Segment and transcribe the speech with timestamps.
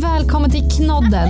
[0.00, 1.28] Välkommen till Knodden!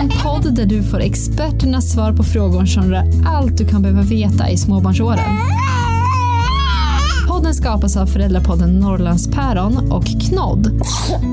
[0.00, 4.02] En podd där du får experternas svar på frågor som rör allt du kan behöva
[4.02, 5.38] veta i småbarnsåren.
[7.28, 10.82] Podden skapas av föräldrapodden Norrlandspäron och Knodd,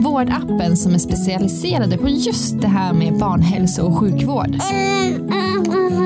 [0.03, 4.55] vårdappen som är specialiserade på just det här med barnhälso och sjukvård.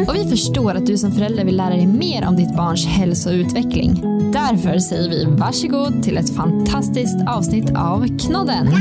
[0.08, 3.30] Och vi förstår att du som förälder vill lära dig mer om ditt barns hälso
[3.30, 4.02] och utveckling.
[4.34, 8.68] Därför säger vi varsågod till ett fantastiskt avsnitt av Knodden.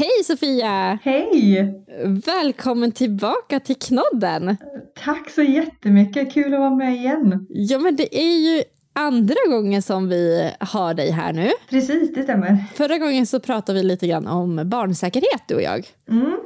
[0.00, 0.98] Hej Sofia!
[1.02, 1.74] Hej!
[2.26, 4.56] Välkommen tillbaka till Knodden!
[5.04, 7.46] Tack så jättemycket, kul att vara med igen.
[7.48, 11.50] Ja men det är ju andra gången som vi har dig här nu.
[11.70, 12.64] Precis, det stämmer.
[12.74, 15.86] Förra gången så pratade vi lite grann om barnsäkerhet du och jag.
[16.10, 16.36] Mm.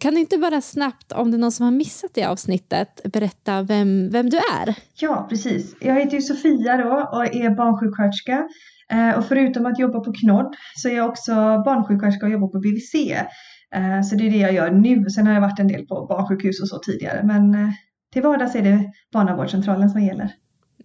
[0.00, 3.62] Kan du inte bara snabbt, om det är någon som har missat det avsnittet, berätta
[3.62, 4.74] vem, vem du är?
[4.94, 5.76] Ja, precis.
[5.80, 8.48] Jag heter ju Sofia då och är barnsjuksköterska.
[8.92, 11.32] Eh, och förutom att jobba på Knodd så är jag också
[11.64, 12.94] barnsjuksköterska och jobbar på BVC.
[13.74, 15.10] Eh, så det är det jag gör nu.
[15.10, 17.22] Sen har jag varit en del på barnsjukhus och så tidigare.
[17.24, 17.70] Men eh,
[18.12, 20.34] till vardags är det barnavårdscentralen som gäller.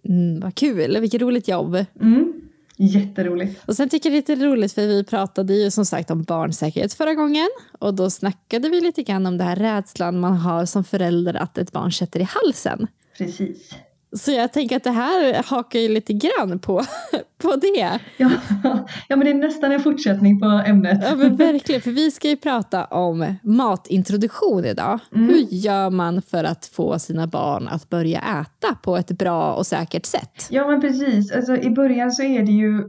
[0.04, 1.84] Mm, vad kul, vilket roligt jobb.
[2.00, 2.32] Mm.
[2.80, 3.68] Jätteroligt.
[3.68, 6.22] Och sen tycker jag det är lite roligt för vi pratade ju som sagt om
[6.22, 10.64] barnsäkerhet förra gången och då snackade vi lite grann om det här rädslan man har
[10.64, 12.86] som förälder att ett barn sätter i halsen.
[13.18, 13.74] Precis.
[14.12, 16.82] Så jag tänker att det här hakar ju lite grann på,
[17.38, 17.98] på det.
[18.16, 18.30] Ja,
[19.08, 20.98] ja, men det är nästan en fortsättning på ämnet.
[21.02, 21.80] Ja, men verkligen.
[21.80, 24.98] För vi ska ju prata om matintroduktion idag.
[25.14, 25.28] Mm.
[25.28, 29.66] Hur gör man för att få sina barn att börja äta på ett bra och
[29.66, 30.46] säkert sätt?
[30.50, 31.32] Ja, men precis.
[31.32, 32.84] Alltså, I början så är det ju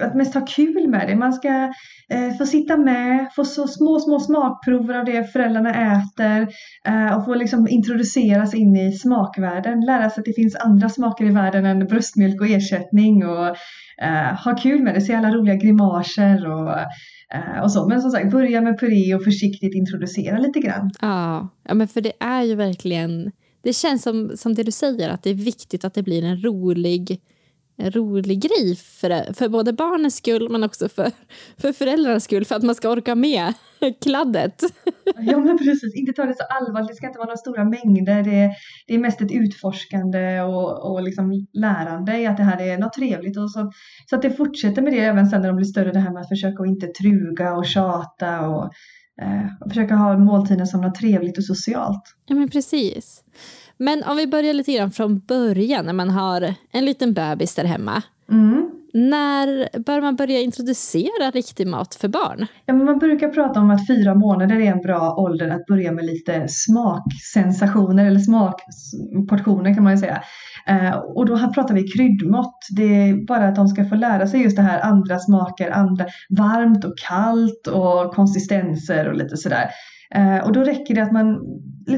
[0.00, 1.16] att mest ha kul med det.
[1.16, 1.48] Man ska
[2.08, 6.48] eh, få sitta med, få så små, små smakprover av det föräldrarna äter
[6.86, 9.80] eh, och få liksom introduceras in i smakvärlden.
[9.80, 13.46] Lära sig att det finns andra smaker i världen än bröstmjölk och ersättning och
[14.02, 16.70] eh, ha kul med det, se alla roliga grimaser och
[17.34, 17.88] eh, och så.
[17.88, 20.90] Men som sagt, börja med puré och försiktigt introducera lite grann.
[21.00, 23.32] Ja, ja men för det är ju verkligen,
[23.62, 26.42] det känns som, som det du säger, att det är viktigt att det blir en
[26.42, 27.20] rolig
[27.76, 31.10] en rolig grej för, för både barnens skull men också för,
[31.58, 33.52] för föräldrarnas skull för att man ska orka med
[34.02, 34.62] kladdet.
[35.16, 38.22] Ja men precis, inte ta det så allvarligt, det ska inte vara några stora mängder.
[38.22, 38.54] Det,
[38.86, 42.92] det är mest ett utforskande och, och liksom lärande i att det här är något
[42.92, 43.36] trevligt.
[43.36, 43.72] Och så,
[44.10, 46.20] så att det fortsätter med det även sen när de blir större, det här med
[46.20, 48.64] att försöka att inte truga och tjata och,
[49.22, 52.02] eh, och försöka ha måltiden som något trevligt och socialt.
[52.26, 53.24] Ja men precis.
[53.76, 57.64] Men om vi börjar lite grann från början när man har en liten bebis där
[57.64, 58.02] hemma.
[58.30, 58.70] Mm.
[58.96, 62.46] När bör man börja introducera riktig mat för barn?
[62.66, 65.92] Ja, men man brukar prata om att fyra månader är en bra ålder att börja
[65.92, 70.22] med lite smaksensationer eller smakportioner kan man ju säga.
[70.66, 72.58] Eh, och då pratar vi kryddmått.
[72.76, 76.06] Det är bara att de ska få lära sig just det här andra smaker, andra
[76.38, 79.70] varmt och kallt och konsistenser och lite sådär.
[80.14, 81.38] Eh, och då räcker det att man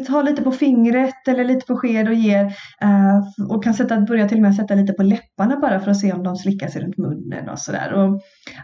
[0.07, 2.45] Ta lite på fingret eller lite på sked och ger
[2.81, 6.01] eh, och kan sätta, börja till och med sätta lite på läpparna bara för att
[6.01, 7.93] se om de slickar sig runt munnen och sådär.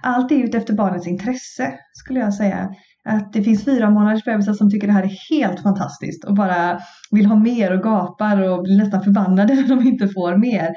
[0.03, 2.71] Allt är utefter barnets intresse skulle jag säga.
[3.05, 6.81] Att det finns fyra månaders bebisar som tycker det här är helt fantastiskt och bara
[7.11, 10.71] vill ha mer och gapar och blir nästan förbannade när de inte får mer.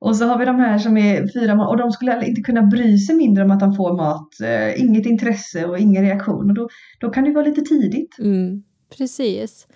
[0.00, 2.62] Och så har vi de här som är fyra månader och de skulle inte kunna
[2.62, 4.40] bry sig mindre om att de får mat.
[4.44, 6.50] Eh, inget intresse och ingen reaktion.
[6.50, 6.68] Och då,
[7.00, 8.18] då kan det vara lite tidigt.
[8.18, 9.66] Mm, precis.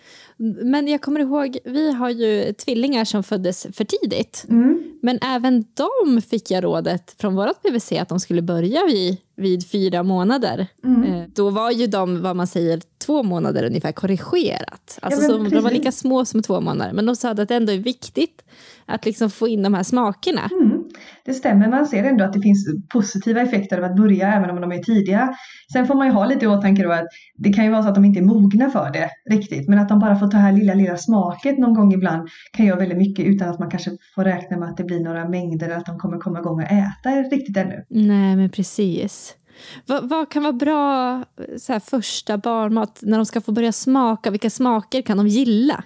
[0.64, 4.47] Men jag kommer ihåg, vi har ju tvillingar som föddes för tidigt.
[4.48, 4.98] Mm.
[5.02, 9.70] Men även de fick jag rådet från vårt BVC att de skulle börja vid, vid
[9.70, 10.66] fyra månader.
[10.84, 11.02] Mm.
[11.02, 14.98] Eh, då var ju de, vad man säger, två månader ungefär korrigerat.
[15.02, 16.92] Alltså ja, så, de var lika små som två månader.
[16.92, 18.42] Men de sa att det ändå är viktigt
[18.86, 20.50] att liksom få in de här smakerna.
[20.52, 20.83] Mm,
[21.25, 24.60] det stämmer, man ser ändå att det finns positiva effekter av att börja även om
[24.60, 25.34] de är tidiga.
[25.72, 27.06] Sen får man ju ha lite i åtanke då att
[27.38, 29.88] det kan ju vara så att de inte är mogna för det riktigt, men att
[29.88, 33.27] de bara får ta här lilla, lilla smaket någon gång ibland kan göra väldigt mycket
[33.27, 35.99] utan att man kanske får räkna med att det blir några mängder eller att de
[35.99, 37.84] kommer komma igång och äta riktigt ännu.
[37.91, 39.37] Nej, men precis.
[39.86, 41.22] Vad, vad, kan vara bra
[41.58, 44.30] så här, första barnmat när de ska få börja smaka?
[44.30, 45.84] Vilka smaker kan de gilla?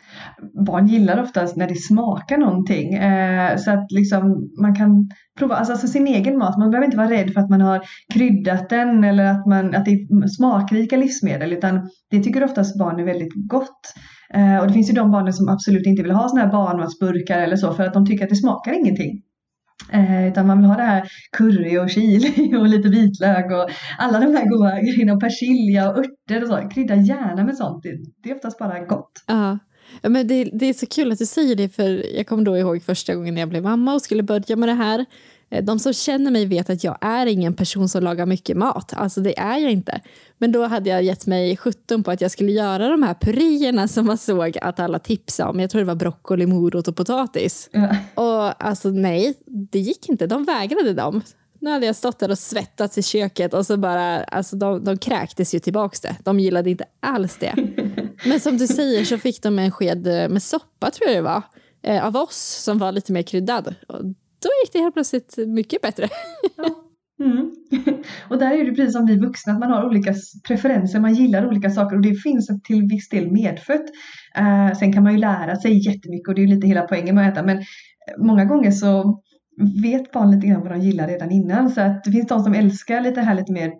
[0.66, 2.94] Barn gillar oftast när det smakar någonting.
[2.94, 6.58] Eh, så att liksom man kan prova alltså, alltså, sin egen mat.
[6.58, 7.80] Man behöver inte vara rädd för att man har
[8.14, 11.52] kryddat den eller att, man, att det är smakrika livsmedel.
[11.52, 13.94] Utan det tycker oftast barn är väldigt gott.
[14.34, 17.40] Eh, och det finns ju de barnen som absolut inte vill ha såna här barnmatsburkar
[17.40, 19.22] eller så för att de tycker att det smakar ingenting.
[19.92, 24.20] Eh, utan man vill ha det här curry och chili och lite vitlök och alla
[24.20, 26.68] de här goda grejerna och persilja och örter och så.
[26.68, 27.82] Krydda gärna med sånt.
[27.82, 29.12] Det, det är oftast bara gott.
[29.26, 29.58] Ja.
[30.02, 32.58] Ja, men det, det är så kul att du säger det för jag kommer då
[32.58, 35.04] ihåg första gången jag blev mamma och skulle börja med det här.
[35.50, 38.92] Eh, de som känner mig vet att jag är ingen person som lagar mycket mat.
[38.96, 40.00] Alltså det är jag inte.
[40.38, 43.88] Men då hade jag gett mig 17 på att jag skulle göra de här puréerna
[43.88, 45.60] som man såg att alla tipsade om.
[45.60, 47.70] Jag tror det var broccoli, morot och potatis.
[47.72, 47.96] Ja.
[48.14, 50.26] Och alltså nej, det gick inte.
[50.26, 51.22] De vägrade dem.
[51.60, 54.98] Nu hade jag stått där och svettats i köket och så bara, alltså de, de
[54.98, 56.16] kräktes ju tillbaks det.
[56.24, 57.54] De gillade inte alls det.
[58.24, 61.42] Men som du säger så fick de en sked med soppa tror jag det var,
[61.82, 63.74] eh, av oss som var lite mer kryddad.
[63.88, 64.04] Och
[64.42, 66.08] då gick det helt plötsligt mycket bättre.
[67.20, 67.50] Mm.
[68.28, 70.14] Och där är det precis som vi vuxna, att man har olika
[70.46, 73.84] preferenser, man gillar olika saker och det finns till viss del medfött.
[74.36, 77.14] Eh, sen kan man ju lära sig jättemycket och det är ju lite hela poängen
[77.14, 77.64] med att äta men eh,
[78.18, 79.20] många gånger så
[79.82, 82.54] vet barn lite grann vad de gillar redan innan så att det finns de som
[82.54, 83.72] älskar lite här lite mer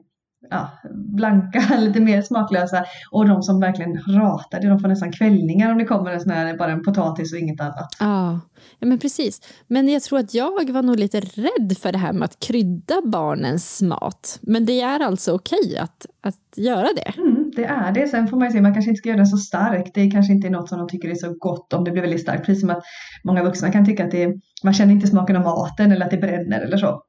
[0.50, 5.72] ja, blanka, lite mer smaklösa och de som verkligen ratar det, de får nästan kvällningar
[5.72, 7.96] om det kommer en sån här, bara en potatis och inget annat.
[8.00, 8.40] Ja,
[8.78, 9.40] ja men precis.
[9.66, 13.02] Men jag tror att jag var nog lite rädd för det här med att krydda
[13.04, 14.38] barnens mat.
[14.42, 17.12] Men det är alltså okej att, att göra det?
[17.20, 18.08] Mm, det är det.
[18.08, 19.90] Sen får man ju se, man kanske inte ska göra den så stark.
[19.94, 22.22] Det kanske inte är något som de tycker är så gott om det blir väldigt
[22.22, 22.46] starkt.
[22.46, 22.82] Precis som att
[23.24, 24.34] många vuxna kan tycka att det,
[24.64, 27.02] man känner inte smaken av maten eller att det bränner eller så.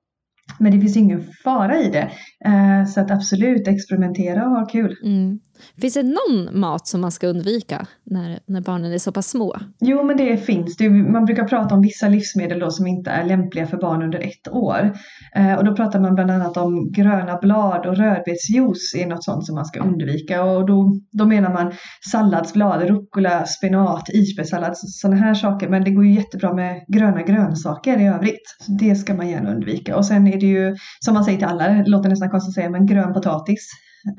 [0.57, 2.11] Men det finns ingen fara i det.
[2.45, 4.97] Eh, så att absolut experimentera och ha kul.
[5.03, 5.39] Mm.
[5.81, 9.55] Finns det någon mat som man ska undvika när, när barnen är så pass små?
[9.79, 10.89] Jo, men det finns det.
[10.89, 14.47] Man brukar prata om vissa livsmedel då som inte är lämpliga för barn under ett
[14.51, 14.97] år.
[15.35, 19.45] Eh, och då pratar man bland annat om gröna blad och rödbetsjuice är något sånt
[19.45, 20.43] som man ska undvika.
[20.43, 21.73] Och då, då menar man
[22.11, 25.69] salladsblad, rucola, spenat, isbergssallad, sådana här saker.
[25.69, 28.55] Men det går ju jättebra med gröna grönsaker i övrigt.
[28.65, 29.97] Så det ska man gärna undvika.
[29.97, 32.55] Och sen är det ju, som man säger till alla, det låter nästan konstigt att
[32.55, 33.69] säga, men grön potatis.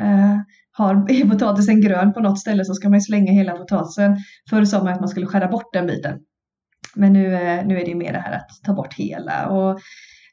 [0.00, 0.36] Eh,
[0.72, 4.16] har, är potatisen grön på något ställe så ska man slänga hela potatisen.
[4.50, 6.18] Förr sa man att man skulle skära bort den biten.
[6.94, 9.48] Men nu, eh, nu är det mer det här att ta bort hela.
[9.48, 9.80] Och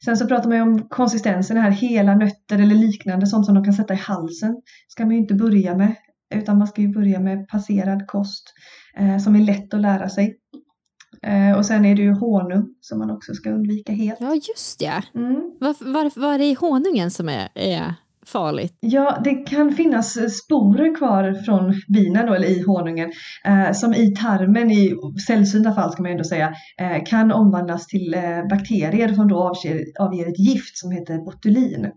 [0.06, 3.63] sen så pratar man ju om konsistensen här, hela nötter eller liknande, sånt som de
[3.63, 4.62] kan sätta i halsen.
[4.88, 5.95] ska man ju inte börja med.
[6.36, 8.54] Utan man ska ju börja med passerad kost
[8.98, 10.38] eh, som är lätt att lära sig.
[11.24, 14.22] Eh, och sen är det ju honung som man också ska undvika helt.
[14.22, 15.04] Ja, just det.
[15.16, 15.51] Mm.
[16.16, 17.95] Vad är det honungen som är, är
[18.27, 18.77] farligt?
[18.79, 23.12] Ja, det kan finnas sporer kvar från bina då, eller i honungen
[23.45, 24.94] eh, som i tarmen, i
[25.27, 29.85] sällsynta fall ska man ändå säga, eh, kan omvandlas till eh, bakterier som då avger,
[30.00, 31.91] avger ett gift som heter botulin.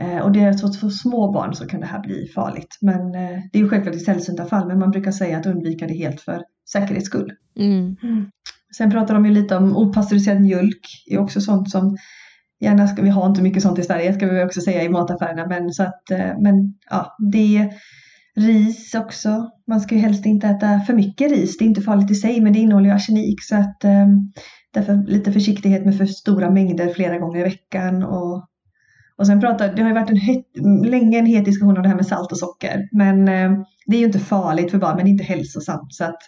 [0.00, 2.78] Eh, och det är så för små barn så kan det här bli farligt.
[2.80, 5.86] Men eh, det är ju självklart i sällsynta fall, men man brukar säga att undvika
[5.86, 7.32] det helt för säkerhets skull.
[7.56, 7.96] Mm.
[8.02, 8.30] Mm.
[8.76, 11.96] Sen pratar de ju lite om opastöriserad mjölk, det är också sånt som
[12.64, 15.46] Gärna ska vi har inte mycket sånt i Sverige ska vi också säga i mataffärerna.
[15.46, 16.54] Men, så att, eh, men
[16.90, 17.70] ja, det
[18.36, 19.50] ris också.
[19.68, 21.58] Man ska ju helst inte äta för mycket ris.
[21.58, 23.42] Det är inte farligt i sig men det innehåller ju arsenik.
[23.42, 24.32] Så att, ehm,
[24.74, 28.02] därför lite försiktighet med för stora mängder flera gånger i veckan.
[28.02, 28.48] Och,
[29.18, 30.44] och sen pratar, det har ju varit en het,
[30.84, 32.88] länge en het diskussion om det här med salt och socker.
[32.92, 35.94] Men ehm, det är ju inte farligt för barn men det är inte hälsosamt.
[35.94, 36.18] Så att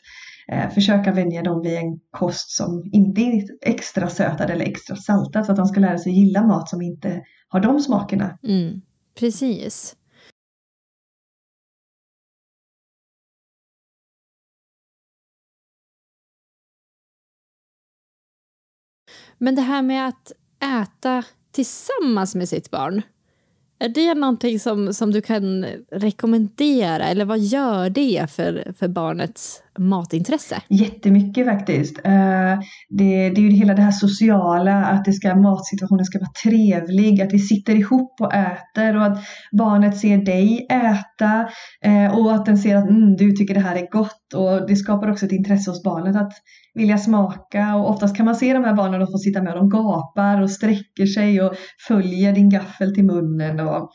[0.53, 5.47] eh, försöka vänja dem vid en kost som inte är extra sötad eller extra saltad
[5.47, 8.39] så att de ska lära sig gilla mat som inte har de smakerna.
[8.43, 8.81] Mm,
[9.19, 9.97] precis.
[19.39, 20.33] Men det här med att
[20.83, 23.03] äta tillsammans med sitt barn.
[23.79, 29.63] Är det någonting som, som du kan rekommendera eller vad gör det för, för barnets
[29.79, 30.63] matintresse?
[30.69, 31.99] Jättemycket faktiskt.
[32.05, 32.59] Eh,
[32.89, 37.21] det, det är ju hela det här sociala, att det ska, matsituationen ska vara trevlig,
[37.21, 39.19] att vi sitter ihop och äter och att
[39.59, 41.49] barnet ser dig äta
[41.85, 44.77] eh, och att den ser att mm, du tycker det här är gott och det
[44.77, 46.33] skapar också ett intresse hos barnet att
[46.75, 49.59] vilja smaka och oftast kan man se de här barnen och få sitta med och
[49.59, 51.55] de gapar och sträcker sig och
[51.89, 53.91] följer din gaffel till munnen och,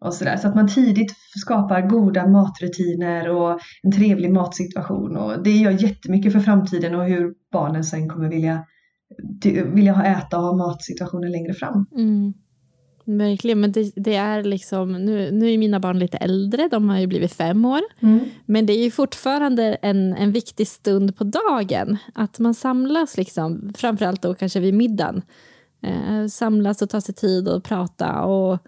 [0.00, 0.36] och sådär.
[0.36, 6.32] Så att man tidigt skapar goda matrutiner och en trevlig matsituation och det gör jättemycket
[6.32, 8.64] för framtiden och hur barnen sen kommer vilja,
[9.74, 11.86] vilja ha äta och ha matsituationen längre fram.
[11.96, 12.34] Mm.
[13.08, 16.98] Verkligen, men det, det, är liksom, nu, nu är mina barn lite äldre, de har
[16.98, 17.80] ju blivit fem år.
[18.00, 18.20] Mm.
[18.46, 21.96] Men det är ju fortfarande en, en viktig stund på dagen.
[22.14, 25.22] Att man samlas, liksom, framförallt då kanske vid middagen.
[25.82, 28.58] Eh, samlas och tar sig tid och prata och,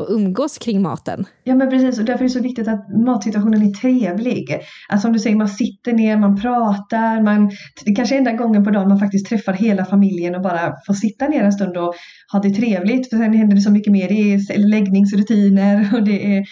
[0.00, 1.24] och umgås kring maten.
[1.44, 4.60] Ja men precis och därför är det så viktigt att matsituationen är trevlig.
[4.88, 7.50] Alltså som du säger, man sitter ner, man pratar, man,
[7.84, 10.94] det kanske är enda gången på dagen man faktiskt träffar hela familjen och bara får
[10.94, 11.94] sitta ner en stund och
[12.32, 13.10] ha det trevligt.
[13.10, 16.44] För sen händer det så mycket mer, det är läggningsrutiner och det är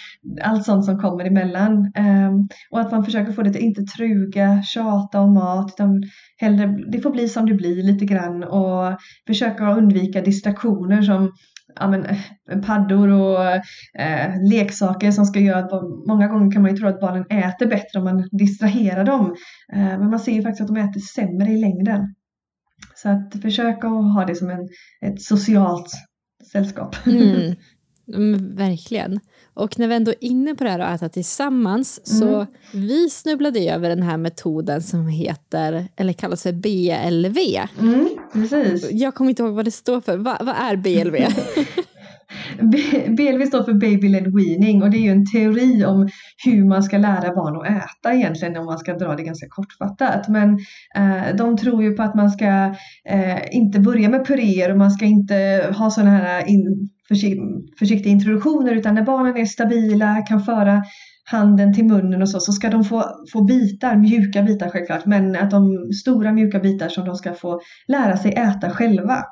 [0.42, 1.92] allt sånt som kommer emellan.
[1.98, 6.02] Um, och att man försöker få det till inte truga, tjata om mat, utan
[6.36, 11.32] hellre, det får bli som det blir lite grann och försöka undvika distraktioner som
[11.80, 13.44] ja, men, eh, paddor och
[14.00, 17.66] eh, leksaker som ska göra att många gånger kan man ju tro att barnen äter
[17.66, 19.36] bättre om man distraherar dem.
[19.72, 22.14] Eh, men man ser ju faktiskt att de äter sämre i längden.
[22.94, 24.68] Så att försöka att ha det som en,
[25.00, 25.90] ett socialt
[26.52, 27.06] sällskap.
[27.06, 27.54] Mm.
[28.14, 29.20] Mm, verkligen.
[29.54, 32.20] Och när vi ändå är inne på det här att äta tillsammans mm.
[32.20, 37.38] så vi snubblade över den här metoden som heter, eller kallas för BLV.
[37.80, 38.90] Mm, precis.
[38.92, 40.16] Jag kommer inte ihåg vad det står för.
[40.16, 41.16] Va, vad är BLV?
[43.16, 46.08] BLV står för Baby Led Weaning och det är ju en teori om
[46.44, 50.28] hur man ska lära barn att äta egentligen om man ska dra det ganska kortfattat.
[50.28, 50.58] Men
[50.96, 52.74] eh, de tror ju på att man ska
[53.08, 56.88] eh, inte börja med puréer och man ska inte ha sådana här in,
[57.78, 60.82] försiktiga introduktioner utan när barnen är stabila, kan föra
[61.24, 65.36] handen till munnen och så, så ska de få, få bitar, mjuka bitar självklart, men
[65.36, 69.24] att de stora mjuka bitar som de ska få lära sig äta själva.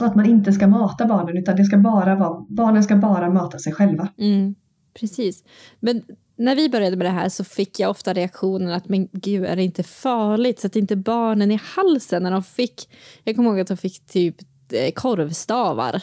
[0.00, 3.30] Och att man inte ska mata barnen utan det ska bara vara, barnen ska bara
[3.30, 4.08] mata sig själva.
[4.18, 4.54] Mm,
[5.00, 5.44] precis.
[5.80, 6.02] Men
[6.36, 9.56] när vi började med det här så fick jag ofta reaktionen att men gud är
[9.56, 10.60] det inte farligt?
[10.60, 12.88] så att inte barnen i halsen när de fick,
[13.24, 14.36] jag kommer ihåg att de fick typ
[14.72, 16.02] eh, korvstavar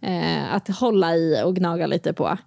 [0.00, 2.38] eh, att hålla i och gnaga lite på.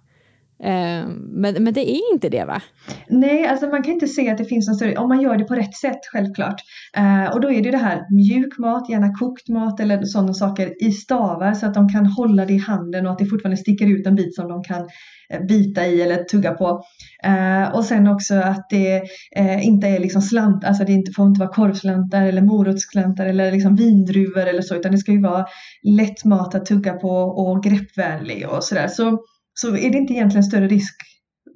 [0.62, 2.62] Eh, men, men det är inte det va?
[3.08, 5.44] Nej, alltså man kan inte se att det finns någon större, om man gör det
[5.44, 6.60] på rätt sätt självklart.
[6.96, 10.84] Eh, och då är det det här mjuk mat, gärna kokt mat eller sådana saker
[10.84, 13.86] i stavar så att de kan hålla det i handen och att det fortfarande sticker
[13.86, 14.88] ut en bit som de kan
[15.32, 16.82] eh, bita i eller tugga på.
[17.24, 19.02] Eh, och sen också att det
[19.36, 23.52] eh, inte är liksom slant, alltså det inte, får inte vara korvslantar eller morotsklantar eller
[23.52, 25.46] liksom vindruvor eller så utan det ska ju vara
[25.82, 28.88] lätt mat att tugga på och greppvänlig och sådär.
[28.88, 29.18] Så
[29.60, 30.96] så är det inte egentligen större risk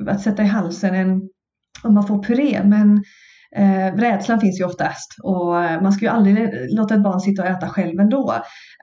[0.08, 1.20] att sätta i halsen än
[1.82, 2.61] om man får puré.
[2.64, 3.04] Men
[3.56, 7.42] eh, rädslan finns ju oftast och eh, man ska ju aldrig låta ett barn sitta
[7.42, 8.34] och äta själv ändå.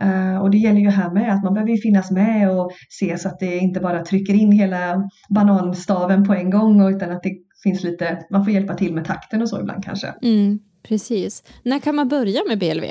[0.01, 3.17] Eh, och det gäller ju här med att man behöver ju finnas med och se
[3.17, 7.33] så att det inte bara trycker in hela bananstaven på en gång utan att det
[7.63, 10.13] finns lite, man får hjälpa till med takten och så ibland kanske.
[10.21, 11.43] Mm, precis.
[11.63, 12.83] När kan man börja med BLV?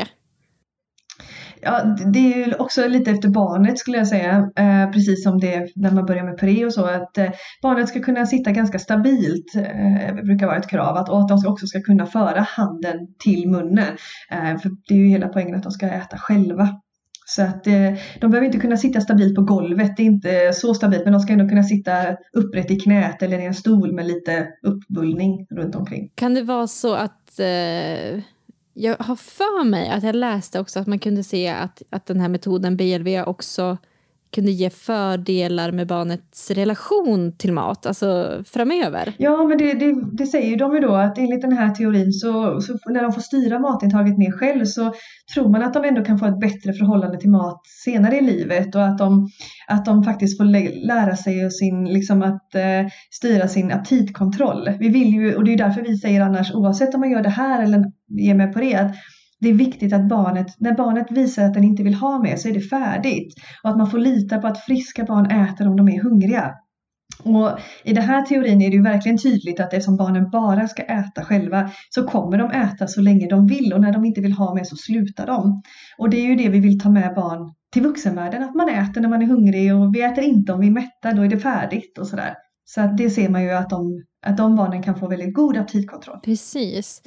[1.62, 4.50] Ja, det är ju också lite efter barnet skulle jag säga.
[4.56, 6.84] Eh, precis som det när man börjar med pre och så.
[6.84, 7.30] Att eh,
[7.62, 9.54] barnet ska kunna sitta ganska stabilt.
[9.56, 10.96] Eh, brukar vara ett krav.
[10.96, 13.96] Att, och att de också ska kunna föra handen till munnen.
[14.30, 16.68] Eh, för det är ju hela poängen att de ska äta själva.
[17.26, 19.96] Så att eh, de behöver inte kunna sitta stabilt på golvet.
[19.96, 21.04] Det är inte så stabilt.
[21.04, 21.92] Men de ska ändå kunna sitta
[22.32, 26.10] upprätt i knät eller i en stol med lite uppbullning runt omkring.
[26.14, 28.22] Kan det vara så att eh
[28.74, 32.20] jag har för mig att jag läste också att man kunde se att, att den
[32.20, 33.78] här metoden BLV också
[34.34, 39.14] kunde ge fördelar med barnets relation till mat, alltså framöver.
[39.18, 42.60] Ja, men det, det, det säger de ju då att enligt den här teorin så,
[42.60, 44.92] så, när de får styra matintaget mer själv så
[45.34, 48.74] tror man att de ändå kan få ett bättre förhållande till mat senare i livet
[48.74, 49.28] och att de,
[49.68, 50.44] att de faktiskt får
[50.86, 54.70] lära sig sin, liksom att eh, styra sin aptitkontroll.
[54.78, 57.28] Vi vill ju, och det är därför vi säger annars oavsett om man gör det
[57.28, 58.94] här eller ge mig på det, att
[59.40, 62.48] det är viktigt att barnet, när barnet visar att den inte vill ha mer så
[62.48, 63.34] är det färdigt.
[63.62, 66.54] Och att man får lita på att friska barn äter om de är hungriga.
[67.24, 70.82] Och I den här teorin är det ju verkligen tydligt att eftersom barnen bara ska
[70.82, 74.32] äta själva så kommer de äta så länge de vill och när de inte vill
[74.32, 75.62] ha mer så slutar de.
[75.98, 79.00] Och det är ju det vi vill ta med barn till vuxenvärlden, att man äter
[79.00, 81.38] när man är hungrig och vi äter inte om vi är mätta, då är det
[81.38, 82.34] färdigt och sådär.
[82.64, 85.56] Så att det ser man ju att de, att de barnen kan få väldigt god
[85.56, 86.20] aptitkontroll.
[86.24, 87.02] Precis.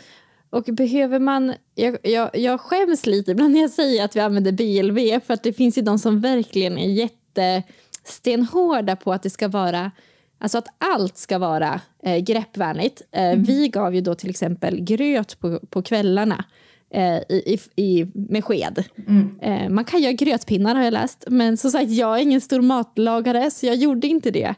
[0.54, 4.52] Och behöver man, jag, jag, jag skäms lite ibland när jag säger att vi använder
[4.52, 9.48] BLV för att det finns ju de som verkligen är jättestenhårda på att det ska
[9.48, 9.92] vara
[10.38, 13.02] Alltså att allt ska vara eh, greppvänligt.
[13.12, 13.44] Eh, mm.
[13.44, 16.46] Vi gav ju då till exempel gröt på, på kvällarna
[16.90, 18.84] eh, i, i, med sked.
[19.08, 19.40] Mm.
[19.42, 22.62] Eh, man kan göra grötpinnar har jag läst, men som sagt jag är ingen stor
[22.62, 24.56] matlagare så jag gjorde inte det.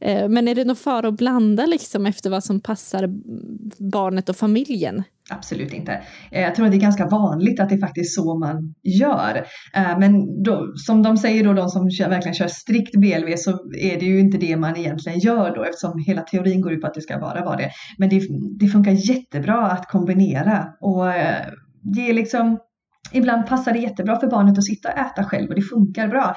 [0.00, 3.08] Eh, men är det någon fara att blanda liksom efter vad som passar
[3.78, 5.02] barnet och familjen?
[5.30, 6.02] Absolut inte.
[6.30, 9.46] Eh, jag tror att det är ganska vanligt att det är faktiskt så man gör.
[9.74, 13.50] Eh, men då, som de säger då, de som kör, verkligen kör strikt BLV så
[13.80, 16.86] är det ju inte det man egentligen gör då eftersom hela teorin går ut på
[16.86, 17.70] att det ska bara vara det.
[17.98, 18.22] Men det,
[18.60, 21.46] det funkar jättebra att kombinera och eh,
[21.94, 22.58] det är liksom
[23.12, 26.34] Ibland passar det jättebra för barnet att sitta och äta själv och det funkar bra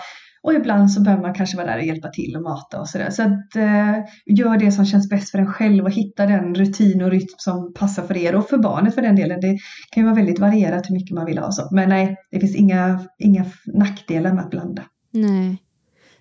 [0.49, 3.09] och ibland så behöver man kanske vara där och hjälpa till och mata och sådär.
[3.09, 3.93] Så att eh,
[4.25, 7.73] gör det som känns bäst för en själv och hitta den rutin och rytm som
[7.73, 9.39] passar för er och för barnet för den delen.
[9.41, 9.57] Det
[9.91, 11.67] kan ju vara väldigt varierat hur mycket man vill ha så.
[11.71, 14.83] Men nej, det finns inga, inga nackdelar med att blanda.
[15.11, 15.57] Nej.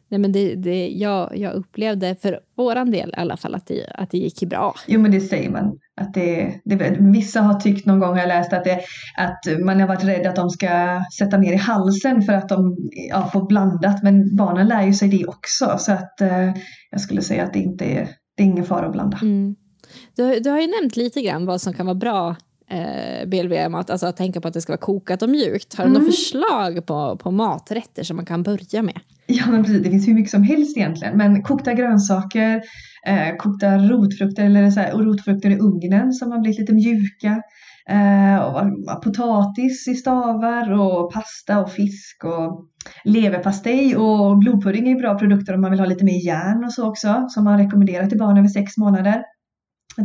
[0.08, 3.86] Nej, men det, det, jag, jag upplevde för våran del i alla fall att det,
[3.94, 4.74] att det gick bra.
[4.86, 5.78] Jo men det säger man.
[6.00, 8.80] Att det, det, vissa har tyckt någon gång, har jag läst, att, det,
[9.16, 12.76] att man har varit rädd att de ska sätta ner i halsen för att de
[13.10, 14.02] ja, får blandat.
[14.02, 15.76] Men barnen lär ju sig det också.
[15.78, 16.54] Så att eh,
[16.90, 19.18] jag skulle säga att det inte är, det är ingen fara att blanda.
[19.22, 19.56] Mm.
[20.16, 22.36] Du, du har ju nämnt lite grann vad som kan vara bra
[22.70, 25.74] eh, BLV-mat, alltså att tänka på att det ska vara kokat och mjukt.
[25.74, 26.00] Har du mm.
[26.00, 29.00] några förslag på, på maträtter som man kan börja med?
[29.26, 29.82] Ja, men precis.
[29.82, 31.16] Det finns hur mycket som helst egentligen.
[31.16, 32.62] Men kokta grönsaker,
[33.06, 37.42] eh, kokta rotfrukter eller så här, och rotfrukter i ugnen som har blivit lite mjuka.
[37.90, 42.68] Eh, och potatis i stavar och pasta och fisk och
[43.04, 46.88] leverpastej och blodpudding är bra produkter om man vill ha lite mer järn och så
[46.88, 49.22] också som man rekommenderar till barn över sex månader.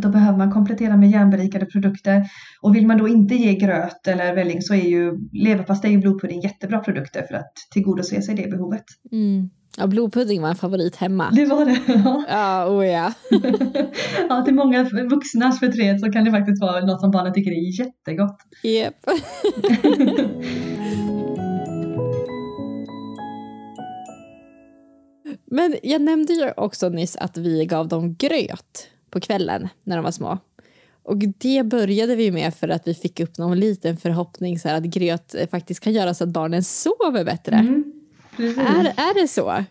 [0.01, 2.23] Då behöver man komplettera med järnberikade produkter.
[2.61, 6.41] Och vill man då inte ge gröt eller välling så är ju leverpastej och blodpudding
[6.41, 8.85] jättebra produkter för att tillgodose sig det behovet.
[9.11, 9.49] Mm.
[9.77, 11.31] Ja, blodpudding var en favorit hemma.
[11.31, 11.79] Det var det?
[11.87, 13.13] Ja, ja oh ja.
[14.29, 17.79] ja, till många vuxnas förtret så kan det faktiskt vara något som barnen tycker är
[17.79, 18.37] jättegott.
[18.63, 18.95] Yep.
[25.45, 30.03] Men jag nämnde ju också nyss att vi gav dem gröt på kvällen när de
[30.03, 30.37] var små.
[31.03, 34.83] Och det började vi med för att vi fick upp någon liten förhoppning så att
[34.83, 37.55] gröt faktiskt kan göra så att barnen sover bättre.
[37.55, 37.83] Mm,
[38.37, 39.63] är, är det så?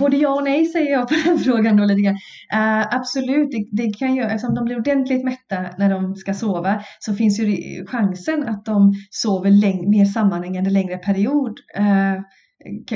[0.00, 2.14] Både ja och nej säger jag på den frågan då lite grann.
[2.54, 6.82] Uh, absolut, det, det, kan göra, eftersom de blir ordentligt mätta när de ska sova
[6.98, 11.58] så finns ju chansen att de sover läng mer sammanhängande längre period.
[11.78, 12.22] Uh,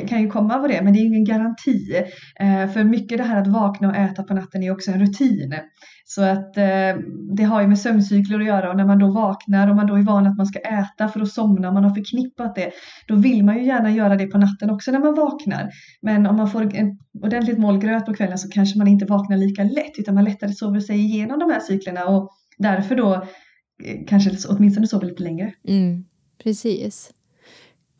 [0.08, 2.04] kan, ju komma av det, men det är ingen garanti.
[2.40, 5.54] Eh, för mycket det här att vakna och äta på natten är också en rutin.
[6.04, 6.96] Så att eh,
[7.36, 9.94] det har ju med sömncykler att göra och när man då vaknar och man då
[9.94, 12.70] är van att man ska äta för att somna, man har förknippat det,
[13.06, 15.70] då vill man ju gärna göra det på natten också när man vaknar.
[16.02, 19.36] Men om man får en ordentligt mål gröt på kvällen så kanske man inte vaknar
[19.36, 23.14] lika lätt utan man lättare sover sig igenom de här cyklerna och därför då
[23.84, 25.52] eh, kanske åtminstone sover lite längre.
[25.68, 26.04] Mm,
[26.42, 27.12] precis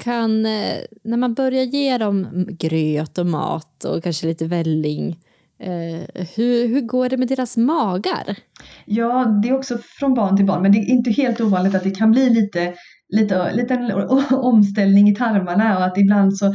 [0.02, 5.18] kan, eh, när man börjar ge dem gröt och mat och kanske lite välling,
[5.58, 8.36] eh, hur, hur går det med deras magar?
[8.84, 11.84] Ja, det är också från barn till barn, men det är inte helt ovanligt att
[11.84, 12.74] det kan bli lite
[13.12, 16.46] lite, liten en omställning i tarmarna och att ibland så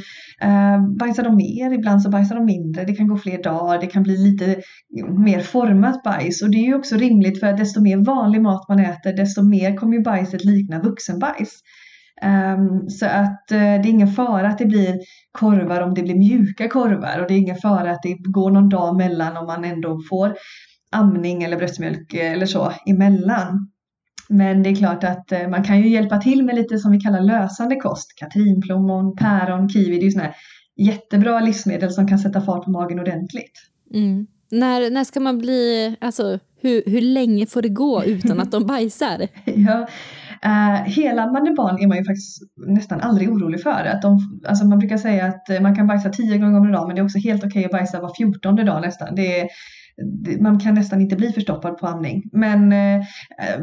[0.41, 2.83] eh, bajsar de mer, ibland så bajsar de mindre.
[2.83, 4.62] Det kan gå fler dagar, det kan bli lite
[5.17, 8.69] mer format bajs och det är ju också rimligt för att desto mer vanlig mat
[8.69, 11.62] man äter desto mer kommer ju bajset likna vuxenbajs.
[12.21, 14.99] Um, så att uh, det är ingen fara att det blir
[15.32, 18.69] korvar om det blir mjuka korvar och det är ingen fara att det går någon
[18.69, 20.36] dag mellan om man ändå får
[20.91, 23.71] amning eller bröstmjölk eller så emellan.
[24.30, 26.99] Men det är klart att uh, man kan ju hjälpa till med lite som vi
[26.99, 28.13] kallar lösande kost.
[28.15, 30.36] Katrinplommon, päron, kiwi, det är ju sådana här
[30.77, 33.53] jättebra livsmedel som kan sätta fart på magen ordentligt.
[33.93, 34.27] Mm.
[34.51, 38.65] När, när ska man bli, alltså hur, hur länge får det gå utan att de
[38.65, 39.27] bajsar?
[39.45, 39.88] ja,
[40.45, 43.86] Uh, hela man är barn är man ju faktiskt nästan aldrig orolig för.
[43.86, 46.95] Att de, alltså man brukar säga att man kan bajsa tio gånger om dagen men
[46.95, 49.15] det är också helt okej okay att bajsa var fjortonde dag nästan.
[49.15, 49.47] Det är,
[50.39, 52.23] man kan nästan inte bli förstoppad på amning.
[52.31, 53.05] Men eh,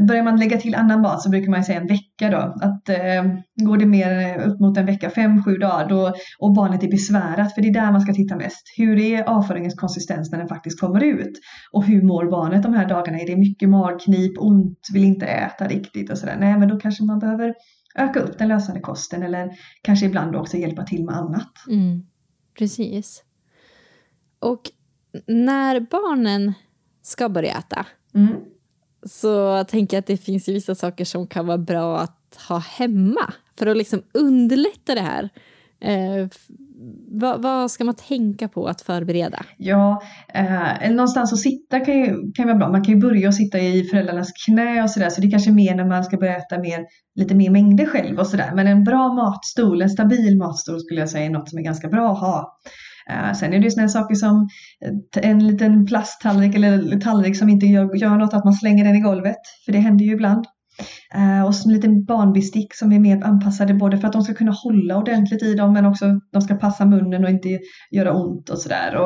[0.08, 2.36] börjar man lägga till annan mat så brukar man säga en vecka då.
[2.36, 3.24] Att eh,
[3.64, 7.54] går det mer upp mot en vecka, fem, sju dagar då, och barnet är besvärat,
[7.54, 8.62] för det är där man ska titta mest.
[8.76, 11.32] Hur är avföringens konsistens när den faktiskt kommer ut?
[11.72, 13.18] Och hur mår barnet de här dagarna?
[13.18, 16.36] Är det mycket magknip, ont, vill inte äta riktigt och sådär?
[16.40, 17.54] Nej, men då kanske man behöver
[17.94, 19.50] öka upp den lösande kosten eller
[19.82, 21.52] kanske ibland också hjälpa till med annat.
[21.68, 22.06] Mm,
[22.58, 23.22] precis.
[24.38, 24.60] Och
[25.26, 26.52] när barnen
[27.02, 28.34] ska börja äta mm.
[29.02, 33.32] så tänker jag att det finns vissa saker som kan vara bra att ha hemma
[33.58, 35.30] för att liksom underlätta det här.
[35.80, 36.28] Eh,
[37.08, 39.44] vad, vad, ska man tänka på att förbereda?
[39.56, 40.02] Ja,
[40.34, 42.68] eh, någonstans att sitta kan ju, kan vara bra.
[42.72, 45.10] Man kan ju börja att sitta i föräldrarnas knä och sådär.
[45.10, 48.18] Så det är kanske mer när man ska börja äta mer, lite mer mängder själv
[48.18, 48.52] och sådär.
[48.54, 51.88] Men en bra matstol, en stabil matstol skulle jag säga är något som är ganska
[51.88, 52.58] bra att ha.
[53.10, 54.48] Eh, sen är det ju sådana saker som
[54.84, 58.96] eh, en liten plasttallrik eller tallrik som inte gör, gör något, att man slänger den
[58.96, 59.40] i golvet.
[59.64, 60.44] För det händer ju ibland.
[61.14, 64.34] Eh, och så en liten barnbestick som är mer anpassade både för att de ska
[64.34, 67.58] kunna hålla ordentligt i dem men också de ska passa munnen och inte
[67.90, 68.96] göra ont och sådär.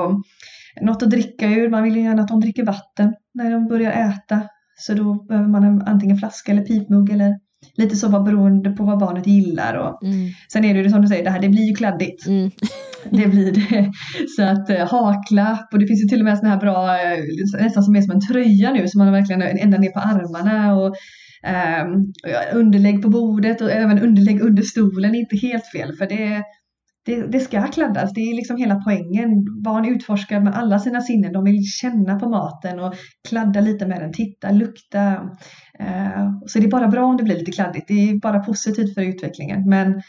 [0.83, 3.93] något att dricka ur, man vill ju gärna att de dricker vatten när de börjar
[3.93, 4.43] äta.
[4.81, 7.35] Så då behöver man antingen flaska eller pipmugg eller
[7.77, 9.75] lite så var beroende på vad barnet gillar.
[9.75, 10.29] Och Mm.
[10.53, 12.27] Sen är det ju som du säger, det här det blir ju kladdigt.
[12.27, 12.51] Mm.
[13.11, 13.93] Det blir det.
[14.37, 17.19] Så att eh, haklapp och det finns ju till och med såna här bra, eh,
[17.63, 20.77] nästan som är som en tröja nu som man verkligen ända ner på armarna.
[20.77, 20.97] Och,
[21.43, 21.91] ehm,
[22.55, 26.43] underlägg på bordet och även underlägg under stolen är inte helt fel för det,
[27.09, 28.13] det, det ska kladdas.
[28.15, 29.63] Det är liksom hela poängen.
[29.63, 31.33] Barn utforskar med alla sina sinnen.
[31.33, 32.95] De vill känna på maten och
[33.29, 35.07] kladda lite med den, titta, lukta.
[35.79, 37.89] Eh, så det är bara bra om det blir lite kladdigt.
[37.89, 39.69] Det är bara positivt för utvecklingen.
[39.69, 40.03] Men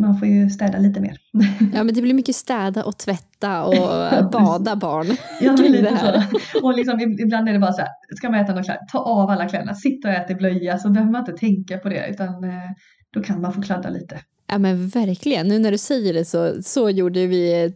[0.00, 1.16] man får ju städa lite mer.
[1.74, 5.06] Ja, men det blir mycket städa och tvätta och bada barn.
[5.40, 6.66] Ja, men lite så.
[6.66, 9.30] Och liksom, ibland är det bara så här, ska man äta några kläder, ta av
[9.30, 12.44] alla kläderna, sitta och äta i blöja så behöver man inte tänka på det utan
[12.44, 12.70] eh,
[13.12, 14.20] då kan man få kladda lite.
[14.48, 17.72] Ja men verkligen, nu när du säger det så, så gjorde vi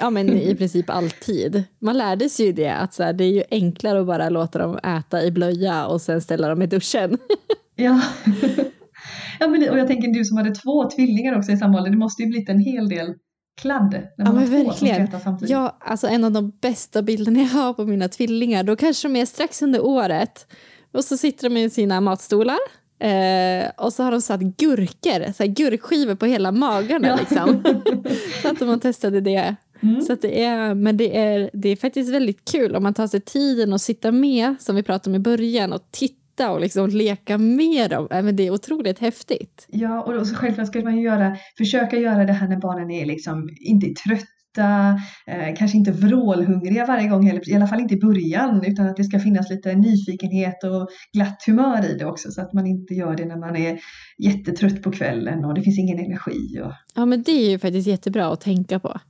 [0.00, 1.64] ja, men i princip alltid.
[1.80, 4.58] Man lärde sig ju det att så här, det är ju enklare att bara låta
[4.58, 7.18] dem äta i blöja och sen ställa dem i duschen.
[7.76, 8.00] Ja.
[9.40, 11.96] ja men, och jag tänker du som hade två tvillingar också i samma ålder, det
[11.96, 13.14] måste ju blivit en hel del
[13.60, 15.20] kladd när Ja, man men har två verkligen.
[15.20, 15.50] samtidigt.
[15.50, 19.16] Ja, alltså en av de bästa bilderna jag har på mina tvillingar, då kanske de
[19.16, 20.46] är strax under året
[20.94, 22.58] och så sitter de i sina matstolar
[23.02, 27.16] eh, och så har de satt gurkor, så här gurkskivor på hela magarna Ja.
[27.16, 27.62] liksom.
[28.42, 29.56] så att de testade det.
[29.82, 30.00] Mm.
[30.00, 33.06] Så att det är, men det är, det är faktiskt väldigt kul om man tar
[33.06, 36.88] sig tiden och sitta med, som vi pratade om i början, och titta och liksom
[36.90, 38.08] leka med dem.
[38.10, 39.66] Äh, men det är otroligt häftigt.
[39.68, 43.06] Ja, och så självklart ska man ju göra, försöka göra det här när barnen är
[43.06, 44.26] liksom inte är trötta,
[44.58, 48.96] eh, kanske inte vrålhungriga varje gång heller, i alla fall inte i början, utan att
[48.96, 52.94] det ska finnas lite nyfikenhet och glatt humör i det också, så att man inte
[52.94, 53.78] gör det när man är
[54.18, 56.60] jättetrött på kvällen och det finns ingen energi.
[56.64, 59.00] Och, Ja, men det är ju faktiskt jättebra att tänka på.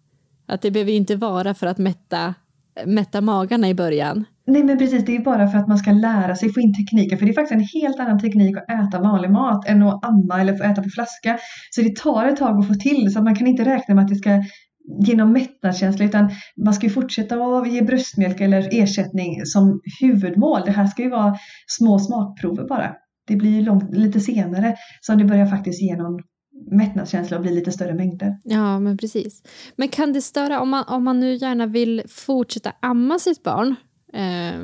[0.46, 2.34] Att det behöver inte vara för att mätta,
[2.86, 4.24] mätta magarna i början.
[4.46, 7.18] Nej men precis, det är bara för att man ska lära sig få in tekniken.
[7.18, 10.40] För det är faktiskt en helt annan teknik att äta vanlig mat än att amma
[10.40, 11.38] eller få äta på flaska.
[11.70, 14.02] Så det tar ett tag att få till så att man kan inte räkna med
[14.04, 14.42] att det ska
[15.06, 16.30] genom mättnadskänsla utan
[16.64, 20.62] man ska ju fortsätta att ge bröstmjölk eller ersättning som huvudmål.
[20.64, 22.94] Det här ska ju vara små smakprover bara.
[23.26, 26.20] Det blir ju långt, lite senare som det börjar faktiskt ge någon
[26.70, 28.38] mättnadskänsla och bli lite större mängder.
[28.44, 29.42] Ja, men precis.
[29.76, 33.76] Men kan det störa om man, om man nu gärna vill fortsätta amma sitt barn?
[34.12, 34.60] eh,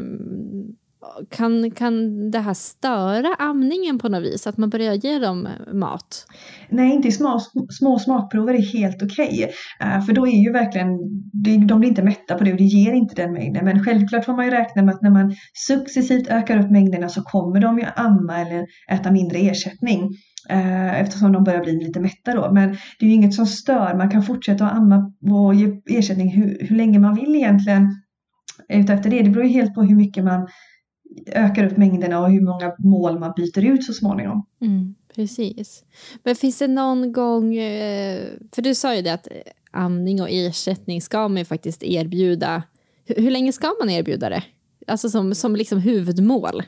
[1.31, 4.47] kan, kan det här störa amningen på något vis?
[4.47, 6.27] Att man börjar ge dem eh, mat?
[6.69, 7.41] Nej, inte i små,
[7.79, 9.51] små smakprover är helt okej.
[9.79, 10.01] Okay.
[10.01, 10.89] för då är ju verkligen,
[11.67, 13.65] de blir inte mätta på det och det ger inte den mängden.
[13.65, 15.35] Men självklart får man ju räkna med att när man
[15.67, 20.09] successivt ökar upp mängderna så kommer de ju amma eller äta mindre ersättning.
[20.51, 22.53] Eh, eftersom de börjar bli lite mätta då.
[22.53, 23.95] Men det är ju inget som stör.
[23.97, 27.89] Man kan fortsätta att amma och ge ersättning hur, hur länge man vill egentligen.
[28.69, 29.23] Utefter det.
[29.23, 30.49] Det beror ju helt på hur mycket man
[31.27, 34.47] ökar upp mängderna och hur många mål man byter ut så småningom.
[34.61, 35.85] Mm, precis.
[36.23, 38.23] Men finns det någon gång, eh,
[38.55, 39.29] för du sa ju det att
[39.71, 42.63] amning och ersättning ska man ju faktiskt erbjuda.
[43.05, 44.43] Hur, hur länge ska man erbjuda det?
[44.87, 46.63] Alltså som, som liksom huvudmål.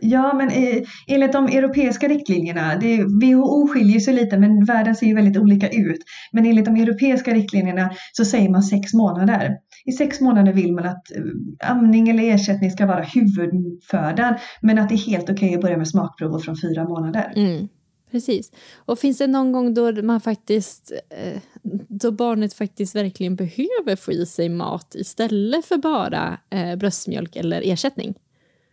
[0.00, 5.06] Ja, men eh, enligt de europeiska riktlinjerna, det, WHO skiljer sig lite men världen ser
[5.06, 5.98] ju väldigt olika ut.
[6.32, 9.56] Men enligt de europeiska riktlinjerna så säger man sex månader.
[9.84, 14.88] I sex månader vill man att eh, amning eller ersättning ska vara huvudfödan men att
[14.88, 17.32] det är helt okej att börja med smakprover från fyra månader.
[17.36, 17.68] Mm,
[18.10, 18.52] precis.
[18.76, 21.40] Och finns det någon gång då man faktiskt, eh,
[21.88, 27.62] då barnet faktiskt verkligen behöver få i sig mat istället för bara eh, bröstmjölk eller
[27.64, 28.14] ersättning?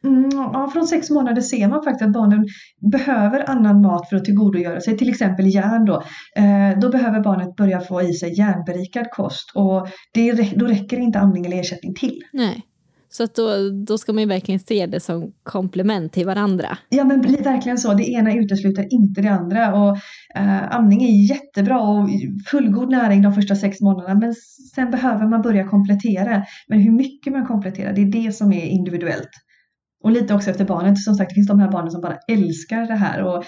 [0.04, 2.46] Mm, ja, från sex månader ser man faktiskt att barnen
[2.92, 5.86] behöver annan mat för att tillgodogöra sig, till exempel järn.
[5.86, 6.04] Då,
[6.36, 11.20] eh, då behöver barnet börja få i sig järnberikad kost och det, då räcker inte
[11.20, 12.20] amning eller ersättning till.
[12.34, 12.66] Nej.
[13.12, 16.78] Så att då, då ska man ju verkligen se det som komplement till varandra.
[16.90, 19.76] Ja men verkligen så, det ena utesluter inte det andra.
[19.76, 19.98] Och,
[20.36, 22.10] eh, amning är jättebra och
[22.52, 24.34] fullgod näring de första sex månaderna men
[24.76, 26.44] sen behöver man börja komplettera.
[26.68, 29.30] Men hur mycket man kompletterar, det är det som är individuellt.
[30.04, 32.88] Och lite också efter barnet, som sagt det finns de här barnen som bara älskar
[32.88, 33.24] det här.
[33.24, 33.44] Och,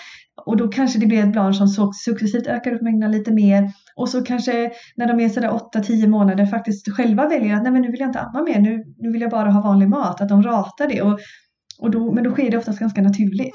[0.46, 3.72] och då kanske det blir ett barn som så- successivt ökar upp mängderna lite mer.
[3.96, 7.82] Och så kanske när de är sådär 8-10 månader faktiskt själva väljer att nej men
[7.82, 10.22] nu vill jag inte amma mer, nu, nu vill jag bara ha vanlig mat.
[10.22, 11.02] Att de ratar det.
[11.02, 11.20] Och,
[11.80, 13.54] och då, men då sker det oftast ganska naturligt.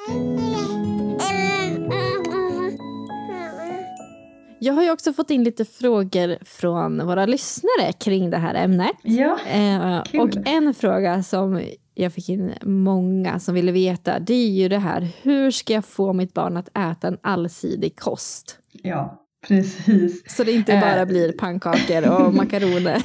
[4.59, 8.90] Jag har ju också fått in lite frågor från våra lyssnare kring det här ämnet.
[9.02, 11.61] Ja, Eh, och en fråga som
[11.98, 15.85] jag fick in många som ville veta, det är ju det här, hur ska jag
[15.85, 18.59] få mitt barn att äta en allsidig kost?
[18.82, 20.37] ja precis.
[20.37, 20.80] Så det inte Eh.
[20.80, 23.02] bara blir pannkakor och makaroner.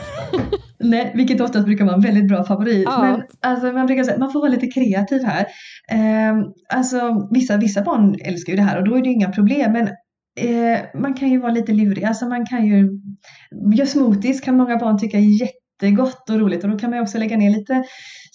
[0.80, 2.84] Nej, vilket oftast brukar vara en väldigt bra favorit.
[2.86, 3.02] Ja.
[3.02, 5.46] Men alltså, man brukar säga man får vara lite kreativ här.
[5.92, 9.72] Eh, alltså, vissa, vissa barn älskar ju det här och då är det inga problem.
[9.74, 9.88] Men
[10.40, 12.04] eh, man kan ju vara lite lurig.
[12.04, 12.90] Alltså, man kan ju...
[13.76, 15.22] Göra smoothies kan många barn tycka är
[15.82, 17.84] jättegott och roligt och då kan man ju också lägga ner lite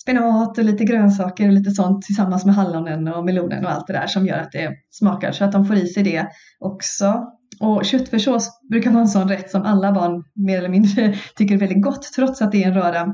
[0.00, 3.92] spenat och lite grönsaker och lite sånt tillsammans med hallonen och melonen och allt det
[3.92, 6.26] där som gör att det smakar så att de får i sig det
[6.58, 7.24] också.
[7.60, 11.58] Och köttfärssås brukar vara en sån rätt som alla barn mer eller mindre tycker är
[11.58, 13.06] väldigt gott trots att det är en röra.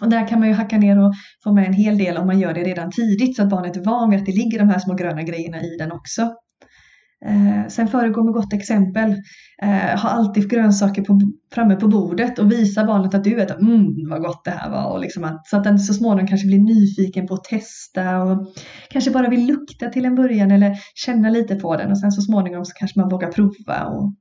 [0.00, 1.14] Och där kan man ju hacka ner och
[1.44, 3.80] få med en hel del om man gör det redan tidigt så att barnet är
[3.80, 6.34] van vid att det ligger de här små gröna grejerna i den också.
[7.26, 9.10] Eh, sen föregå med gott exempel.
[9.62, 11.20] Eh, ha alltid grönsaker på,
[11.54, 14.92] framme på bordet och visa barnet att du vet mm, vad gott det här var.
[14.92, 18.46] Och liksom att, så att den så småningom kanske blir nyfiken på att testa och
[18.90, 22.22] kanske bara vill lukta till en början eller känna lite på den och sen så
[22.22, 24.14] småningom så kanske man vågar prova och,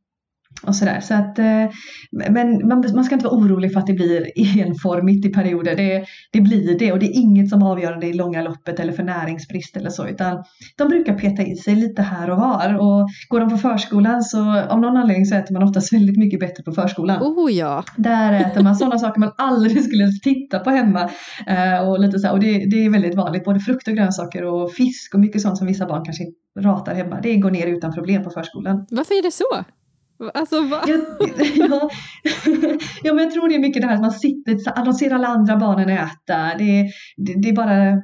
[0.63, 0.99] och sådär.
[0.99, 1.65] Så att, eh,
[2.11, 4.27] men man, man ska inte vara orolig för att det blir
[4.59, 5.75] enformigt i perioder.
[5.75, 8.93] Det, det blir det och det är inget som avgör det i långa loppet eller
[8.93, 10.43] för näringsbrist eller så utan
[10.77, 14.59] de brukar peta i sig lite här och var och går de på förskolan så
[14.59, 17.21] av någon anledning så äter man oftast väldigt mycket bättre på förskolan.
[17.21, 17.83] Oh ja.
[17.95, 21.09] Där äter man sådana saker man aldrig skulle titta på hemma.
[21.47, 24.43] Eh, och lite så här, och det, det är väldigt vanligt, både frukt och grönsaker
[24.43, 26.23] och fisk och mycket sånt som vissa barn kanske
[26.59, 27.19] ratar hemma.
[27.23, 28.85] Det går ner utan problem på förskolan.
[28.89, 29.63] Varför är det så?
[30.33, 30.83] Alltså, va?
[30.87, 30.99] Jag,
[31.55, 31.89] ja,
[33.03, 35.27] ja, men jag tror det är mycket det här att man sitter, de ser alla
[35.27, 36.57] andra barnen äta.
[36.57, 38.01] Det, det, det är bara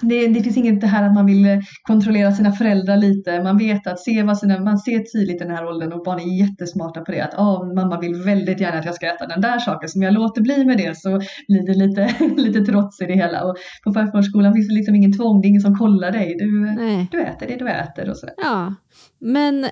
[0.00, 3.42] det, det, finns inget det här att man vill kontrollera sina föräldrar lite.
[3.42, 6.20] Man vet att se vad sina, man ser tydligt i den här åldern och barn
[6.20, 7.20] är jättesmarta på det.
[7.20, 9.88] Att oh, mamma vill väldigt gärna att jag ska äta den där saken.
[9.88, 11.08] Så om jag låter bli med det så
[11.48, 13.44] blir det lite, lite trots i det hela.
[13.44, 15.40] Och på förskolan finns det liksom ingen tvång.
[15.40, 16.36] Det är ingen som kollar dig.
[16.38, 16.76] Du,
[17.10, 18.34] du äter det du äter och sådär.
[18.38, 18.74] Ja,
[19.18, 19.66] men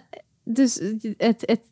[0.55, 0.69] du,
[1.19, 1.65] ett, ett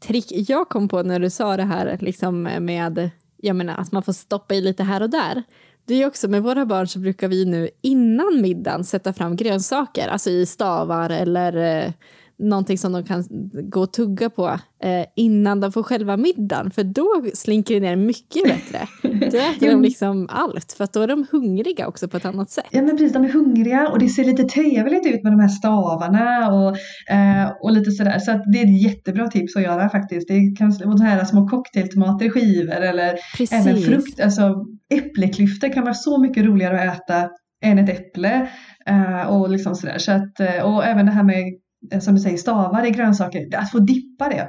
[0.00, 4.02] trick jag kom på när du sa det här liksom med jag menar, att man
[4.02, 5.42] får stoppa i lite här och där.
[5.84, 10.08] Det är också med våra barn så brukar vi nu innan middagen sätta fram grönsaker,
[10.08, 11.92] alltså i stavar eller eh,
[12.38, 14.46] någonting som de kan gå och tugga på
[14.82, 18.88] eh, innan de får själva middagen, för då slinker det ner mycket bättre.
[19.02, 22.50] Då äter de liksom allt, för att då är de hungriga också på ett annat
[22.50, 22.64] sätt.
[22.70, 25.48] Ja men precis, de är hungriga och det ser lite trevligt ut med de här
[25.48, 26.76] stavarna och,
[27.14, 28.18] eh, och lite sådär.
[28.18, 30.28] Så att det är ett jättebra tips att göra faktiskt.
[30.28, 33.66] Det kan vara här små cocktailtomater i skivor eller Precis.
[33.66, 34.20] även frukt.
[34.20, 37.28] Alltså äppleklyftor kan vara så mycket roligare att äta
[37.64, 38.48] än ett äpple.
[38.86, 39.98] Eh, och liksom sådär.
[39.98, 41.44] Så att, eh, och även det här med
[41.92, 44.48] Eh, som du säger, stavar i grönsaker, att få dippa det.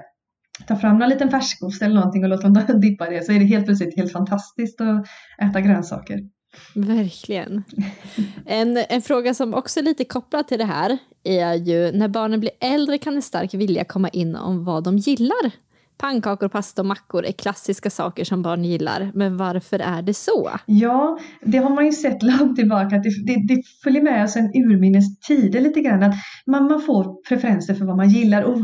[0.68, 3.46] Ta fram en liten färskost eller någonting och låt dem dippa det så är det
[3.46, 5.08] helt plötsligt helt fantastiskt att
[5.42, 6.20] äta grönsaker.
[6.76, 7.64] Verkligen.
[8.46, 12.40] En, en fråga som också är lite kopplad till det här är ju när barnen
[12.40, 15.52] blir äldre kan en stark vilja komma in om vad de gillar.
[15.98, 20.50] Pannkakor, pasta och mackor är klassiska saker som barn gillar, men varför är det så?
[20.66, 24.36] Ja, det har man ju sett långt tillbaka, att det, det, det följer med oss
[24.36, 28.42] en urminnes tider lite grann, att man, man får preferenser för vad man gillar.
[28.44, 28.58] Och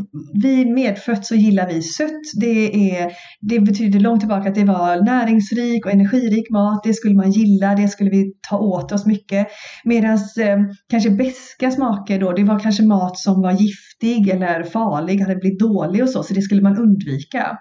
[0.44, 2.22] vi medfött så gillar vi sött.
[2.40, 7.16] Det, är, det betyder långt tillbaka att det var näringsrik och energirik mat, det skulle
[7.16, 9.48] man gilla, det skulle vi ta åt oss mycket.
[9.84, 15.20] Medan eh, kanske beska smaker då, det var kanske mat som var giftig eller farlig,
[15.20, 17.58] hade blivit dålig och så, så det skulle man undvika lika.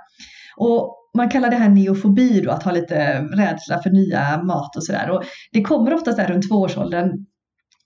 [0.56, 4.84] Och man kallar det här neofobi då, att ha lite rädsla för nya mat och
[4.84, 5.10] sådär.
[5.10, 7.26] Och det kommer oftast där runt tvåårsåldern.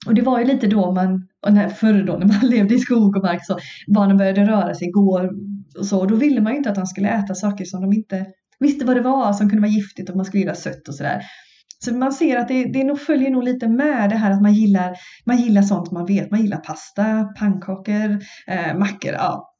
[0.07, 1.29] Och det var ju lite då man,
[1.77, 3.59] förr då när man levde i skog och mark så
[3.95, 5.31] barnen började röra sig, gå
[5.79, 6.01] och så.
[6.01, 8.27] Och då ville man ju inte att de skulle äta saker som de inte
[8.61, 11.23] visste vad det var, som kunde vara giftigt och man skulle gilla sött och sådär.
[11.85, 14.55] Så man ser att det, det nog följer nog lite med det här att man
[14.55, 16.31] gillar, man gillar sånt man vet.
[16.31, 19.13] Man gillar pasta, pannkakor, eh, mackor.
[19.13, 19.54] Ja,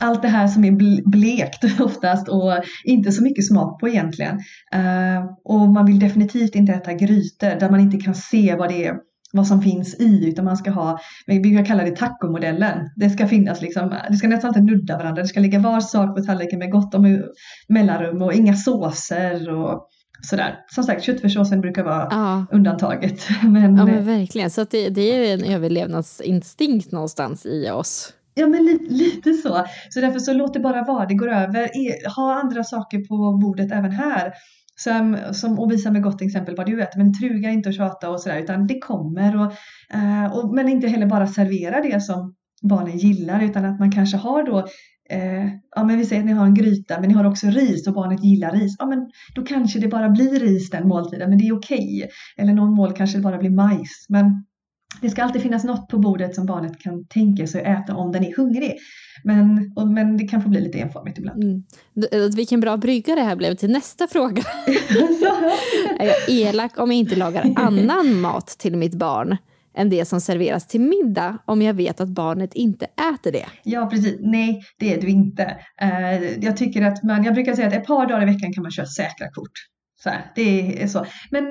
[0.00, 0.72] allt det här som är
[1.10, 2.52] blekt oftast och
[2.84, 4.36] inte så mycket smak på egentligen.
[4.74, 8.86] Uh, och man vill definitivt inte äta grytor där man inte kan se vad det
[8.86, 8.94] är
[9.32, 12.90] vad som finns i utan man ska ha, vi brukar kalla det tacomodellen.
[12.96, 16.16] Det ska finnas liksom, det ska nästan inte nudda varandra, det ska ligga var sak
[16.16, 17.22] på tallriken med gott om
[17.68, 19.88] mellanrum och inga såser och
[20.22, 20.58] sådär.
[20.74, 22.46] Som sagt, köttfärssåsen brukar vara ja.
[22.50, 23.28] undantaget.
[23.42, 28.12] Men, ja men verkligen, så det, det är en överlevnadsinstinkt någonstans i oss.
[28.38, 29.64] Ja, men lite, lite så.
[29.90, 31.64] Så därför så låt det bara vara, det går över.
[31.64, 34.32] E, ha andra saker på bordet även här.
[34.78, 36.98] Som, som, och visa med gott exempel vad du äter.
[36.98, 39.36] Men truga inte och tjata och sådär, utan det kommer.
[39.36, 39.52] Och,
[39.94, 44.16] eh, och, men inte heller bara servera det som barnen gillar, utan att man kanske
[44.16, 44.66] har då
[45.10, 45.46] Eh,
[45.76, 47.94] ja men vi säger att ni har en gryta men ni har också ris och
[47.94, 48.76] barnet gillar ris.
[48.78, 51.76] Ja men då kanske det bara blir ris den måltiden men det är okej.
[51.78, 52.08] Okay.
[52.36, 54.06] Eller någon mål kanske det bara blir majs.
[54.08, 54.44] Men
[55.00, 58.12] det ska alltid finnas något på bordet som barnet kan tänka sig att äta om
[58.12, 58.78] den är hungrig.
[59.24, 61.44] Men, och, men det kan få bli lite enformigt ibland.
[61.44, 61.62] Mm.
[62.36, 64.42] Vilken bra brygga det här blev till nästa fråga.
[65.98, 69.36] är jag elak om jag inte lagar annan mat till mitt barn?
[69.76, 73.46] än det som serveras till middag om jag vet att barnet inte äter det?
[73.62, 74.16] Ja, precis.
[74.20, 75.56] Nej, det är du inte.
[75.82, 78.62] Uh, jag tycker att man, jag brukar säga att ett par dagar i veckan kan
[78.62, 79.52] man köra säkra kort.
[80.02, 81.06] Så här, det är så.
[81.30, 81.44] Men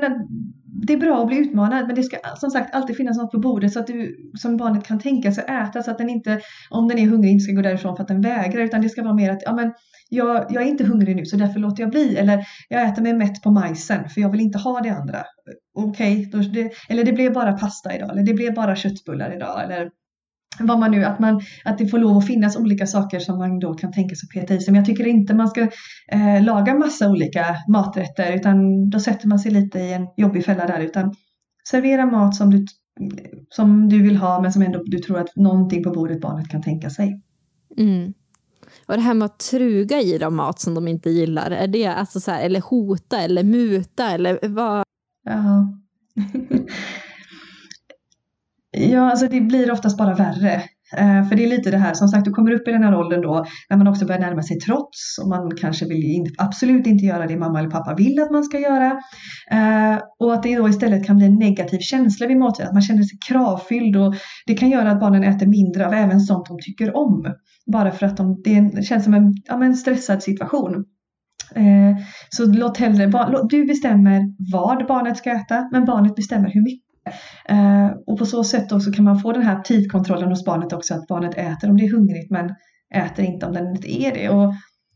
[0.87, 3.39] det är bra att bli utmanad men det ska som sagt alltid finnas något på
[3.39, 6.87] bordet så att du som barnet kan tänka sig äta så att den inte, om
[6.87, 9.13] den är hungrig, inte ska gå därifrån för att den vägrar utan det ska vara
[9.13, 9.73] mer att ja, men
[10.09, 13.13] jag, jag är inte hungrig nu så därför låter jag bli eller jag äter mig
[13.13, 15.23] mätt på majsen för jag vill inte ha det andra.
[15.77, 19.89] Okej, okay, eller det blev bara pasta idag eller det blev bara köttbullar idag eller
[20.59, 23.59] vad man nu, att, man, att det får lov att finnas olika saker som man
[23.59, 24.71] då kan tänka sig peta i sig.
[24.71, 25.61] Men jag tycker inte man ska
[26.11, 30.67] eh, laga massa olika maträtter utan då sätter man sig lite i en jobbig fälla
[30.67, 30.79] där.
[30.79, 31.15] Utan
[31.69, 32.65] servera mat som du,
[33.49, 36.61] som du vill ha men som ändå du tror att någonting på bordet barnet kan
[36.61, 37.21] tänka sig.
[37.77, 38.13] Mm.
[38.87, 41.85] Och det här med att truga i dem mat som de inte gillar, är det
[41.85, 44.83] alltså så här, eller hota eller muta eller vad?
[45.23, 45.73] Ja.
[48.77, 50.53] Ja, alltså det blir oftast bara värre.
[50.97, 52.95] Eh, för det är lite det här, som sagt, du kommer upp i den här
[52.95, 56.87] åldern då när man också börjar närma sig trots och man kanske vill in, absolut
[56.87, 58.91] inte göra det mamma eller pappa vill att man ska göra.
[59.51, 62.81] Eh, och att det då istället kan bli en negativ känsla vid måltid, att man
[62.81, 66.57] känner sig kravfylld och det kan göra att barnen äter mindre av även sånt de
[66.61, 67.33] tycker om.
[67.71, 70.85] Bara för att de, det känns som en, ja, en stressad situation.
[71.55, 71.97] Eh,
[72.29, 73.11] så låt hellre,
[73.49, 74.21] du bestämmer
[74.53, 76.84] vad barnet ska äta, men barnet bestämmer hur mycket.
[77.49, 80.73] Eh, och på så sätt då så kan man få den här tidkontrollen hos barnet
[80.73, 82.49] också, att barnet äter om det är hungrigt men
[82.95, 84.29] äter inte om den inte är det.
[84.29, 84.53] Och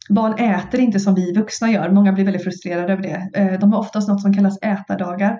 [0.09, 3.29] barn äter inte som vi vuxna gör, många blir väldigt frustrerade över det.
[3.35, 5.37] Eh, de har oftast något som kallas ätardagar.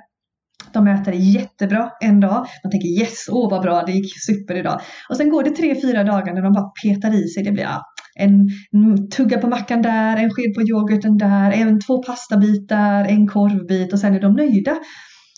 [0.74, 2.46] De äter jättebra en dag.
[2.64, 4.82] Man tänker yes, åh vad bra, det gick super idag.
[5.10, 7.44] Och sen går det tre, fyra dagar när de bara petar i sig.
[7.44, 7.82] Det blir ja,
[8.16, 8.50] en
[9.10, 14.00] tugga på mackan där, en sked på yoghurten där, en, två pastabitar, en korvbit och
[14.00, 14.78] sen är de nöjda.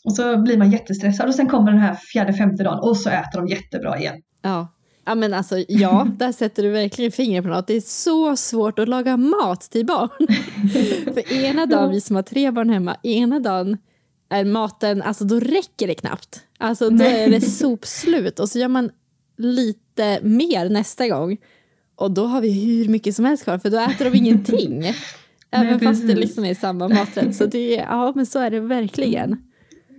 [0.03, 3.09] Och så blir man jättestressad och sen kommer den här fjärde, femte dagen och så
[3.09, 4.21] äter de jättebra igen.
[4.41, 4.67] Ja.
[5.05, 7.67] Ja men alltså ja, där sätter du verkligen fingret på något.
[7.67, 10.27] Det är så svårt att laga mat till barn.
[11.13, 13.77] För ena dagen, vi som har tre barn hemma, ena dagen
[14.29, 16.39] är maten, alltså då räcker det knappt.
[16.57, 18.89] Alltså då är det sopslut och så gör man
[19.37, 21.37] lite mer nästa gång.
[21.95, 24.93] Och då har vi hur mycket som helst kvar för då äter de ingenting.
[25.51, 27.35] Även fast det liksom är samma maträtt.
[27.35, 29.50] Så det, ja men så är det verkligen.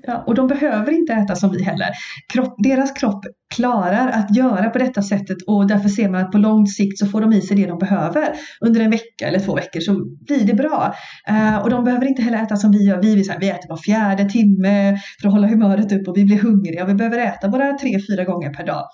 [0.02, 1.88] Ja, och de behöver inte äta som vi heller.
[2.32, 6.38] Kropp, deras kropp klarar att göra på detta sättet och därför ser man att på
[6.38, 8.32] lång sikt så får de i sig det de behöver.
[8.60, 9.92] Under en vecka eller två veckor så
[10.26, 10.94] blir det bra.
[11.30, 13.02] Uh, och de behöver inte heller äta som vi gör.
[13.02, 16.38] Vi, vi, vi äter var fjärde timme för att hålla humöret upp och vi blir
[16.38, 16.84] hungriga.
[16.84, 18.84] Vi behöver äta bara tre, fyra gånger per dag.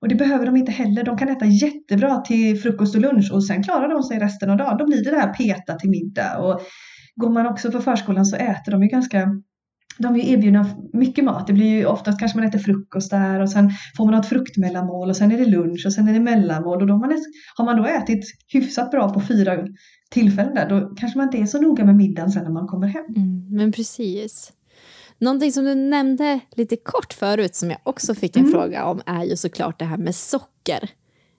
[0.00, 1.04] Och det behöver de inte heller.
[1.04, 4.56] De kan äta jättebra till frukost och lunch och sen klarar de sig resten av
[4.56, 4.78] dagen.
[4.78, 6.38] Då blir det det här peta till middag.
[6.38, 6.60] Och
[7.16, 9.28] går man också på förskolan så äter de ju ganska
[9.98, 11.46] de är erbjudna mycket mat.
[11.46, 15.10] Det blir ju oftast kanske man äter frukost där och sen får man något fruktmellanmål
[15.10, 17.24] och sen är det lunch och sen är det mellanmål och då har, man,
[17.56, 19.58] har man då ätit hyfsat bra på fyra
[20.10, 22.86] tillfällen där då kanske man inte är så noga med middagen sen när man kommer
[22.86, 23.04] hem.
[23.16, 24.52] Mm, men precis.
[25.18, 28.52] Någonting som du nämnde lite kort förut som jag också fick en mm.
[28.52, 30.90] fråga om är ju såklart det här med socker.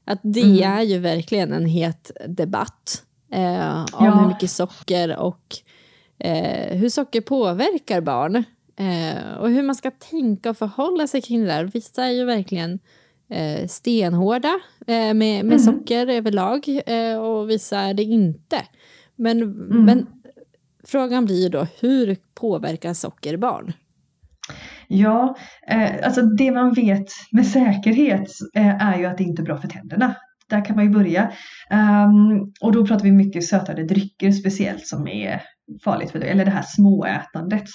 [0.05, 0.77] Att det mm.
[0.77, 4.19] är ju verkligen en het debatt eh, om ja.
[4.19, 5.55] hur mycket socker och
[6.23, 8.35] eh, hur socker påverkar barn
[8.75, 11.63] eh, och hur man ska tänka och förhålla sig kring det där.
[11.63, 12.79] Vissa är ju verkligen
[13.29, 15.59] eh, stenhårda eh, med, med mm.
[15.59, 18.61] socker överlag eh, och vissa är det inte.
[19.15, 19.85] Men, mm.
[19.85, 20.07] men
[20.83, 23.73] frågan blir ju då, hur påverkar socker barn?
[24.87, 29.57] Ja, eh, alltså det man vet med säkerhet är ju att det inte är bra
[29.57, 30.15] för tänderna.
[30.49, 31.31] Där kan man ju börja.
[31.71, 35.41] Um, och då pratar vi mycket sötade drycker speciellt som är
[35.83, 37.65] farligt för dig, eller det här småätandet.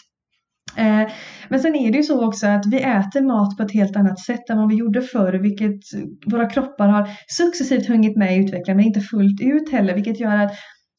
[0.76, 1.08] Eh,
[1.48, 4.20] men sen är det ju så också att vi äter mat på ett helt annat
[4.20, 5.80] sätt än vad vi gjorde förr, vilket
[6.26, 10.36] våra kroppar har successivt hunnit med i utvecklingen, men inte fullt ut heller, vilket gör
[10.36, 10.52] att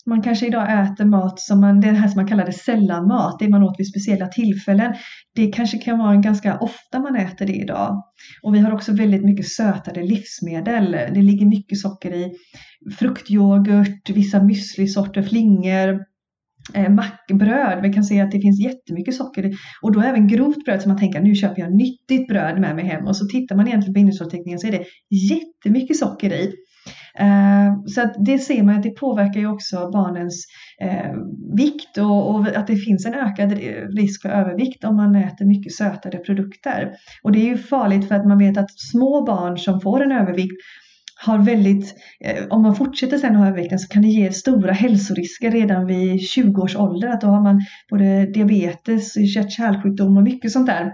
[0.06, 3.50] man kanske idag äter mat som man, det här som man kallar det sällanmat, det
[3.50, 4.94] man åt vid speciella tillfällen.
[5.36, 8.04] Det kanske kan vara en ganska ofta man äter det idag.
[8.44, 10.92] Och vi har också väldigt mycket sötade livsmedel.
[10.92, 12.32] Det ligger mycket socker i
[13.00, 16.00] fruktyoghurt, vissa müslisorter, flingor,
[16.74, 17.82] eh, mackbröd.
[17.82, 19.54] Vi kan se att det finns jättemycket socker i.
[19.82, 22.86] Och då även grovt bröd som man tänker nu köper jag nyttigt bröd med mig
[22.86, 23.06] hem.
[23.06, 26.54] Och så tittar man egentligen på innehållsförteckningen så är det jättemycket socker i.
[27.20, 30.46] Eh, så att det ser man att det påverkar ju också barnens
[30.82, 31.14] eh,
[31.58, 33.52] vikt och, och, att det finns en ökad
[33.98, 36.92] risk för övervikt om man äter mycket sötade produkter.
[37.24, 40.12] Och det är ju farligt för att man vet att små barn som får en
[40.12, 40.58] övervikt
[41.22, 45.52] har väldigt, eh, om man fortsätter sen ha övervikten så kan det ge stora hälsorisker
[45.52, 47.08] redan vid 20 års ålder.
[47.08, 50.92] Att då har man både diabetes, hjärt-kärlsjukdom och mycket sånt där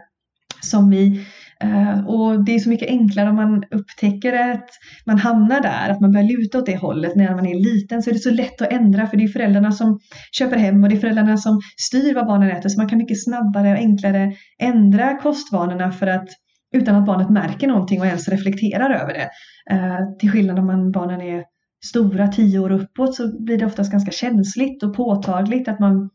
[0.61, 1.25] som vi
[1.59, 4.69] eh, och det är så mycket enklare om man upptäcker att
[5.05, 8.09] man hamnar där, att man börjar luta åt det hållet när man är liten så
[8.09, 9.99] är det så lätt att ändra för det är föräldrarna som
[10.31, 13.23] köper hem och det är föräldrarna som styr vad barnen äter så man kan mycket
[13.23, 16.29] snabbare och enklare ändra kostvanorna för att
[16.75, 19.29] utan att barnet märker någonting och ens reflekterar över det.
[19.75, 21.43] Uh, till skillnad om man, barnen är
[21.85, 26.09] stora, tio år uppåt, så blir det oftast ganska känsligt och påtagligt att man,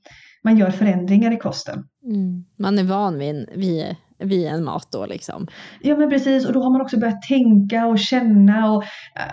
[0.45, 1.85] man gör förändringar i kosten.
[2.05, 2.45] Mm.
[2.59, 5.47] Man är van vid, vid vid en mat då liksom.
[5.81, 8.85] Ja men precis och då har man också börjat tänka och känna och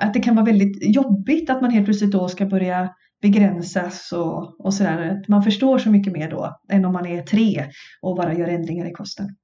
[0.02, 2.90] att det kan vara väldigt jobbigt att man helt plötsligt då ska börja
[3.22, 5.24] begränsas och, och sådär.
[5.28, 7.66] Man förstår så mycket mer då än om man är tre
[8.02, 9.36] och bara gör ändringar i kosten.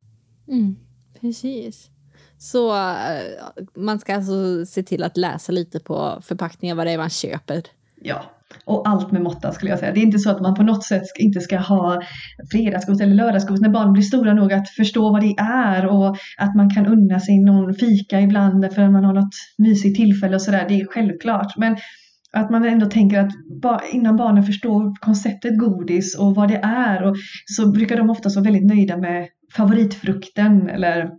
[0.52, 0.76] Mm,
[1.24, 1.89] precis.
[2.38, 3.21] Så eh,
[3.76, 7.63] man ska alltså se till att läsa lite på förpackningen vad det är man köper.
[8.01, 8.24] Ja,
[8.65, 9.91] och allt med måtta skulle jag säga.
[9.91, 12.01] Det är inte så att man på något sätt inte ska ha
[12.51, 16.55] fredagsgodis eller lördagsgodis när barn blir stora nog att förstå vad det är och att
[16.55, 20.41] man kan unna sig någon fika ibland för att man har något mysigt tillfälle och
[20.41, 20.65] sådär.
[20.69, 21.57] Det är självklart.
[21.57, 21.78] Men
[22.34, 23.32] att man ändå tänker att
[23.93, 27.15] innan barnen förstår konceptet godis och vad det är och
[27.45, 31.12] så brukar de oftast vara väldigt nöjda med favoritfrukten eller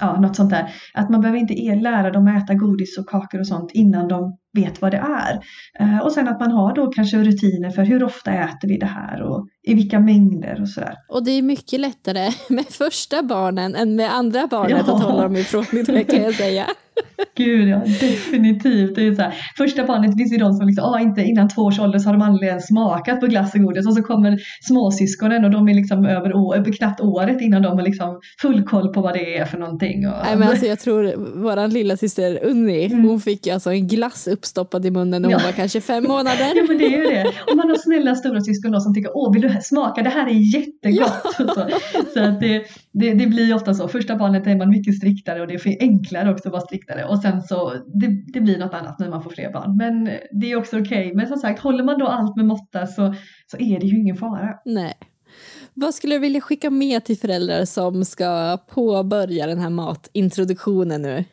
[0.00, 0.74] ja, något sånt där.
[0.94, 4.38] Att man behöver inte lära dem att äta godis och kakor och sånt innan de
[4.52, 5.40] vet vad det är.
[5.80, 8.86] Eh, och sen att man har då kanske rutiner för hur ofta äter vi det
[8.86, 10.94] här och i vilka mängder och sådär.
[11.08, 14.94] Och det är mycket lättare med första barnen än med andra barnet ja.
[14.94, 16.66] att hålla dem ifrån det kan jag säga.
[17.36, 18.94] Gud ja, definitivt.
[18.94, 21.62] Det är så här, första barnet finns ju de som liksom, ah, inte innan två
[21.62, 24.38] års ålder så har de aldrig ens smakat på glass och godis och så kommer
[24.68, 28.92] småsyskonen och de är liksom över år, knappt året innan de har liksom full koll
[28.92, 30.08] på vad det är för någonting.
[30.08, 33.08] Och, Nej, men alltså, jag tror våran lilla syster Unni, mm.
[33.08, 35.46] hon fick alltså en glass uppstoppad i munnen när hon ja.
[35.46, 36.52] var kanske fem månader.
[36.54, 37.32] Ja men det är ju det.
[37.50, 40.26] Och man har snälla stora syskon då som tycker, åh vill du smaka, det här
[40.26, 41.34] är jättegott.
[41.38, 41.44] Ja.
[41.54, 41.68] så
[42.14, 45.46] så att det, det, det blir ofta så, första barnet är man mycket striktare och
[45.46, 48.74] det är enklare också att vara strikt striktare och sen så det, det blir något
[48.74, 49.76] annat när man får fler barn.
[49.76, 51.06] Men det är också okej.
[51.06, 51.14] Okay.
[51.14, 53.14] Men som sagt, håller man då allt med måtta så,
[53.46, 54.58] så är det ju ingen fara.
[54.64, 54.94] Nej.
[55.74, 61.24] Vad skulle du vilja skicka med till föräldrar som ska påbörja den här matintroduktionen nu?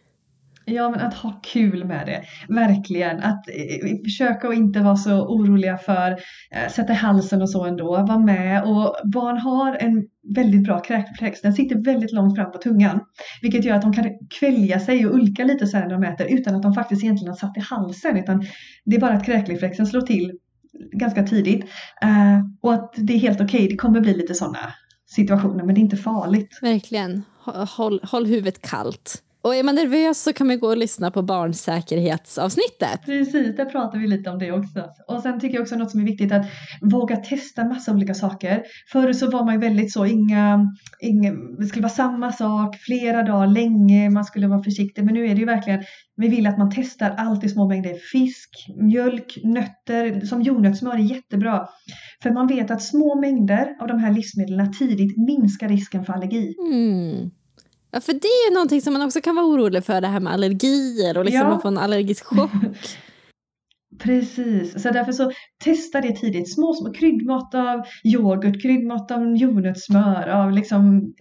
[0.66, 2.24] Ja, men att ha kul med det.
[2.54, 3.20] Verkligen.
[3.20, 6.12] Att eh, eh försöka att inte vara så oroliga för
[6.52, 7.92] eh, sätta halsen och så ändå.
[7.92, 8.64] Var med.
[8.64, 10.04] Och barn har en
[10.36, 11.42] väldigt bra kräkreflex.
[11.42, 13.00] Den sitter väldigt långt fram på tungan.
[13.42, 14.06] Vilket gör att de kan
[14.40, 17.30] kvälja sig och ulka lite så här när de äter utan att de faktiskt egentligen
[17.30, 18.18] har satt i halsen.
[18.18, 18.46] Utan
[18.86, 20.32] det är bara att kräkreflexen slår till
[20.92, 21.66] ganska tidigt.
[22.02, 23.58] Eh, och att det är helt okej.
[23.58, 23.68] Okay.
[23.68, 24.74] Det kommer bli lite sådana
[25.06, 26.60] situationer men det är inte farligt.
[26.62, 27.24] Verkligen.
[27.78, 29.22] Håll, håll huvudet kallt.
[29.46, 33.06] Och är man nervös så kan man gå och lyssna på barnsäkerhetsavsnittet.
[33.06, 34.84] Precis, där pratar vi lite om det också.
[35.08, 36.46] Och sen tycker jag också något som är viktigt att
[36.82, 38.64] våga testa massa olika saker.
[38.92, 40.72] Förr så var man ju väldigt så, inga,
[41.02, 45.04] inga, det skulle vara samma sak flera dagar, länge, man skulle vara försiktig.
[45.04, 45.84] Men nu är det ju verkligen,
[46.18, 47.94] vi vill att man testar allt i små mängder.
[48.12, 48.50] Fisk,
[48.82, 51.68] mjölk, nötter, som jordnötssmör är jättebra.
[52.24, 56.56] För man vet att små mängder av de här livsmedlen tidigt minskar risken för allergi.
[56.72, 57.32] Mm.
[57.96, 60.20] Ja, för det är ju någonting som man också kan vara orolig för, det här
[60.20, 61.56] med allergier och liksom ja.
[61.56, 62.52] att få en allergisk chock.
[64.04, 65.32] Precis, så därför så
[65.64, 66.54] testa det tidigt.
[66.54, 71.14] Små, små kryddmått av yoghurt, kryddmått av jordnötssmör, av liksom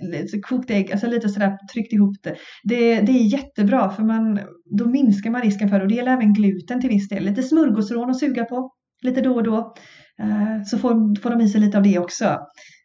[0.49, 2.37] kokt ägg, alltså lite sådär tryckt ihop det.
[2.64, 3.01] det.
[3.01, 4.41] Det är jättebra för man,
[4.79, 7.25] då minskar man risken för och det gäller även gluten till viss del.
[7.25, 8.70] Lite smörgåsrån att suga på
[9.03, 9.75] lite då och då.
[10.22, 12.39] Eh, så får, får de i sig lite av det också.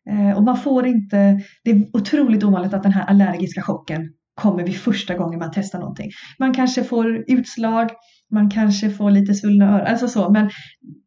[0.09, 4.01] Eh, och man får inte, det är otroligt ovanligt att den här allergiska chocken
[4.41, 6.11] kommer vid första gången man testar någonting.
[6.39, 7.89] Man kanske får utslag,
[8.31, 10.49] man kanske får lite svullna öron, alltså så, men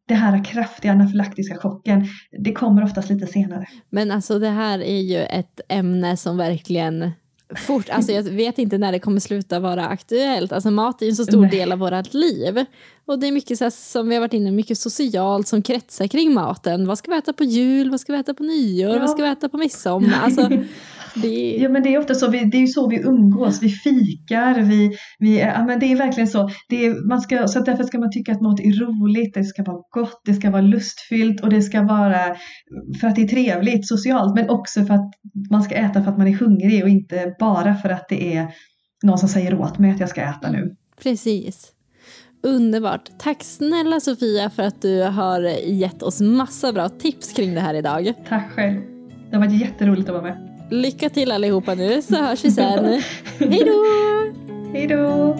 [0.07, 2.05] det här kraftiga anafylaktiska chocken,
[2.43, 3.65] det kommer oftast lite senare.
[3.89, 7.11] Men alltså det här är ju ett ämne som verkligen
[7.55, 10.51] fort, alltså jag vet inte när det kommer sluta vara aktuellt.
[10.51, 11.49] Alltså mat är ju en så stor Nej.
[11.49, 12.65] del av vårt liv.
[13.05, 16.07] Och det är mycket så här, som vi har varit inne mycket socialt som kretsar
[16.07, 16.87] kring maten.
[16.87, 17.89] Vad ska vi äta på jul?
[17.89, 18.93] Vad ska vi äta på nyår?
[18.93, 18.99] Ja.
[18.99, 20.19] Vad ska vi äta på midsommar?
[20.23, 20.49] Alltså,
[21.15, 21.57] det...
[21.57, 24.61] Ja men det är ofta så, vi, det är ju så vi umgås, vi fikar,
[24.61, 26.49] vi, vi, ja, men det är verkligen så.
[26.69, 29.63] Det är, man ska, så därför ska man tycka att mat är roligt, det ska
[29.63, 32.35] vara gott, det ska vara lustfyllt och det ska vara
[33.01, 35.11] för att det är trevligt socialt men också för att
[35.51, 38.47] man ska äta för att man är hungrig och inte bara för att det är
[39.03, 40.75] någon som säger åt mig att jag ska äta nu.
[41.03, 41.72] Precis.
[42.43, 43.09] Underbart.
[43.17, 47.73] Tack snälla Sofia för att du har gett oss massa bra tips kring det här
[47.73, 48.13] idag.
[48.29, 48.81] Tack själv.
[49.29, 50.49] Det har varit jätteroligt att vara med.
[50.71, 52.85] Lycka till allihopa nu så hörs vi sen.
[53.39, 53.85] Hej då!
[54.73, 55.35] Hej då!